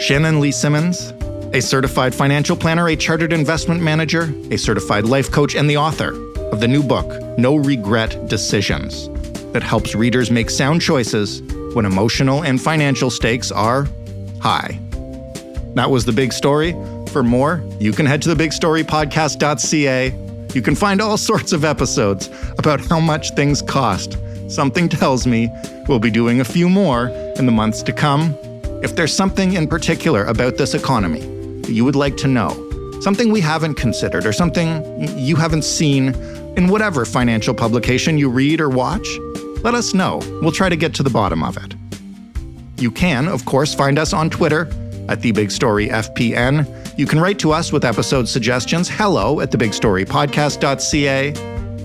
Shannon 0.00 0.40
Lee 0.40 0.52
Simmons, 0.52 1.12
a 1.52 1.60
certified 1.60 2.14
financial 2.14 2.56
planner, 2.56 2.88
a 2.88 2.96
chartered 2.96 3.32
investment 3.32 3.82
manager, 3.82 4.32
a 4.50 4.56
certified 4.56 5.04
life 5.04 5.30
coach, 5.30 5.54
and 5.54 5.68
the 5.68 5.76
author 5.76 6.14
of 6.52 6.60
the 6.60 6.68
new 6.68 6.82
book, 6.82 7.38
No 7.38 7.56
Regret 7.56 8.28
Decisions, 8.28 9.08
that 9.52 9.62
helps 9.62 9.94
readers 9.94 10.30
make 10.30 10.48
sound 10.50 10.80
choices 10.80 11.42
when 11.74 11.84
emotional 11.84 12.44
and 12.44 12.60
financial 12.60 13.10
stakes 13.10 13.50
are 13.52 13.86
high. 14.40 14.78
That 15.74 15.90
was 15.90 16.04
the 16.04 16.12
big 16.12 16.32
story. 16.32 16.72
For 17.12 17.22
more, 17.22 17.62
you 17.78 17.92
can 17.92 18.06
head 18.06 18.22
to 18.22 18.30
thebigstorypodcast.ca. 18.30 20.14
You 20.54 20.62
can 20.62 20.74
find 20.74 21.00
all 21.00 21.16
sorts 21.16 21.52
of 21.52 21.64
episodes 21.64 22.28
about 22.58 22.80
how 22.80 22.98
much 23.00 23.30
things 23.32 23.62
cost. 23.62 24.18
Something 24.48 24.88
tells 24.88 25.26
me 25.26 25.48
we'll 25.86 26.00
be 26.00 26.10
doing 26.10 26.40
a 26.40 26.44
few 26.44 26.68
more 26.68 27.08
in 27.36 27.46
the 27.46 27.52
months 27.52 27.82
to 27.84 27.92
come. 27.92 28.36
If 28.82 28.96
there's 28.96 29.14
something 29.14 29.52
in 29.52 29.68
particular 29.68 30.24
about 30.24 30.56
this 30.56 30.74
economy 30.74 31.20
that 31.62 31.72
you 31.72 31.84
would 31.84 31.94
like 31.94 32.16
to 32.18 32.26
know, 32.26 32.50
something 33.00 33.30
we 33.30 33.40
haven't 33.40 33.74
considered, 33.74 34.26
or 34.26 34.32
something 34.32 34.82
you 35.16 35.36
haven't 35.36 35.62
seen 35.62 36.14
in 36.56 36.68
whatever 36.68 37.04
financial 37.04 37.54
publication 37.54 38.18
you 38.18 38.28
read 38.28 38.60
or 38.60 38.68
watch, 38.68 39.06
let 39.62 39.74
us 39.74 39.94
know. 39.94 40.20
We'll 40.42 40.52
try 40.52 40.68
to 40.68 40.76
get 40.76 40.94
to 40.94 41.02
the 41.02 41.10
bottom 41.10 41.42
of 41.42 41.56
it. 41.56 41.79
You 42.80 42.90
can, 42.90 43.28
of 43.28 43.44
course, 43.44 43.74
find 43.74 43.98
us 43.98 44.12
on 44.14 44.30
Twitter 44.30 44.68
at 45.08 45.20
The 45.20 45.32
Big 45.32 45.50
Story 45.50 45.88
FPN. 45.88 46.66
You 46.98 47.06
can 47.06 47.20
write 47.20 47.38
to 47.40 47.52
us 47.52 47.72
with 47.72 47.84
episode 47.84 48.26
suggestions, 48.26 48.88
hello 48.88 49.40
at 49.40 49.50
thebigstorypodcast.ca. 49.50 51.34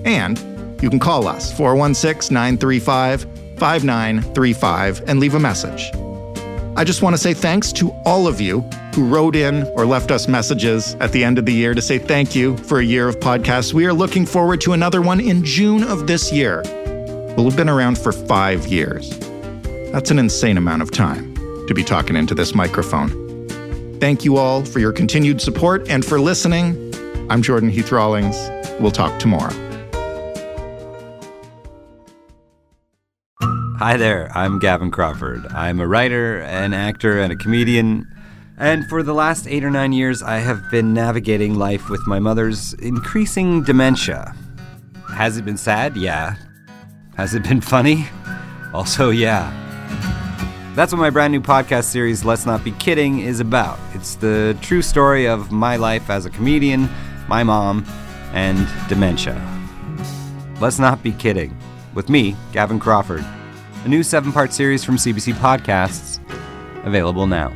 And 0.06 0.82
you 0.82 0.90
can 0.90 1.00
call 1.00 1.28
us, 1.28 1.52
416 1.56 2.34
935 2.34 3.24
5935, 3.58 5.04
and 5.08 5.20
leave 5.20 5.36
a 5.36 5.40
message. 5.40 5.92
I 6.78 6.84
just 6.84 7.02
want 7.02 7.14
to 7.16 7.22
say 7.22 7.34
thanks 7.34 7.72
to 7.74 7.92
all 8.06 8.28
of 8.28 8.42
you 8.42 8.62
who 8.94 9.08
wrote 9.08 9.36
in 9.36 9.64
or 9.76 9.86
left 9.86 10.12
us 10.12 10.28
messages 10.28 10.96
at 10.96 11.12
the 11.12 11.24
end 11.24 11.38
of 11.38 11.46
the 11.46 11.54
year 11.54 11.74
to 11.74 11.82
say 11.82 11.98
thank 11.98 12.36
you 12.36 12.58
for 12.58 12.80
a 12.80 12.84
year 12.84 13.08
of 13.08 13.18
podcasts. 13.20 13.74
We 13.74 13.86
are 13.86 13.94
looking 13.94 14.26
forward 14.26 14.62
to 14.62 14.74
another 14.74 15.02
one 15.02 15.20
in 15.20 15.44
June 15.44 15.84
of 15.84 16.08
this 16.08 16.32
year. 16.32 16.62
We'll 17.36 17.46
have 17.46 17.58
been 17.58 17.70
around 17.70 17.98
for 17.98 18.12
five 18.12 18.68
years. 18.68 19.18
That's 19.96 20.12
an 20.12 20.20
insane 20.20 20.58
amount 20.58 20.82
of 20.82 20.92
time 20.92 21.34
to 21.68 21.74
be 21.74 21.82
talking 21.82 22.18
into 22.18 22.36
this 22.36 22.54
microphone. 22.54 23.48
Thank 24.02 24.26
you 24.26 24.36
all 24.36 24.66
for 24.66 24.80
your 24.80 24.92
continued 24.92 25.40
support 25.40 25.90
and 25.90 26.04
for 26.04 26.20
listening. 26.20 26.94
I'm 27.30 27.42
Jordan 27.42 27.70
Heath 27.70 27.94
Rawlings. 27.94 28.36
We'll 28.82 28.92
talk 28.92 29.18
tomorrow. 29.22 29.54
Hi 33.80 33.96
there, 33.96 34.30
I'm 34.36 34.60
Gavin 34.60 34.92
Crawford. 34.92 35.48
I'm 35.52 35.80
a 35.80 35.88
writer, 35.88 36.42
an 36.42 36.74
actor, 36.74 37.22
and 37.22 37.32
a 37.32 37.38
comedian. 37.38 38.06
And 38.58 38.86
for 38.90 39.02
the 39.02 39.14
last 39.14 39.48
eight 39.48 39.64
or 39.64 39.72
nine 39.72 39.94
years, 39.94 40.22
I 40.22 40.40
have 40.40 40.70
been 40.70 40.94
navigating 40.94 41.56
life 41.56 41.90
with 41.90 42.06
my 42.06 42.20
mother's 42.20 42.74
increasing 42.74 43.64
dementia. 43.64 44.36
Has 45.14 45.38
it 45.38 45.46
been 45.46 45.56
sad? 45.56 45.96
Yeah. 45.96 46.36
Has 47.16 47.34
it 47.34 47.44
been 47.44 47.62
funny? 47.62 48.10
Also, 48.74 49.10
yeah. 49.10 49.62
That's 50.76 50.92
what 50.92 51.00
my 51.00 51.10
brand 51.10 51.32
new 51.32 51.40
podcast 51.40 51.86
series, 51.86 52.26
Let's 52.26 52.46
Not 52.46 52.66
Be 52.66 52.72
Kidding, 52.72 53.20
is 53.20 53.40
about. 53.40 53.80
It's 53.94 54.16
the 54.16 54.58
true 54.60 54.82
story 54.82 55.26
of 55.26 55.50
my 55.50 55.78
life 55.78 56.10
as 56.10 56.26
a 56.26 56.30
comedian, 56.30 56.90
my 57.30 57.44
mom, 57.44 57.86
and 58.34 58.68
dementia. 58.90 59.42
Let's 60.60 60.78
Not 60.78 61.02
Be 61.02 61.14
Kidding, 61.14 61.58
with 61.94 62.10
me, 62.10 62.36
Gavin 62.52 62.78
Crawford. 62.78 63.24
A 63.86 63.88
new 63.88 64.04
seven 64.04 64.34
part 64.34 64.52
series 64.52 64.84
from 64.84 64.98
CBC 64.98 65.36
Podcasts, 65.36 66.20
available 66.84 67.26
now. 67.26 67.54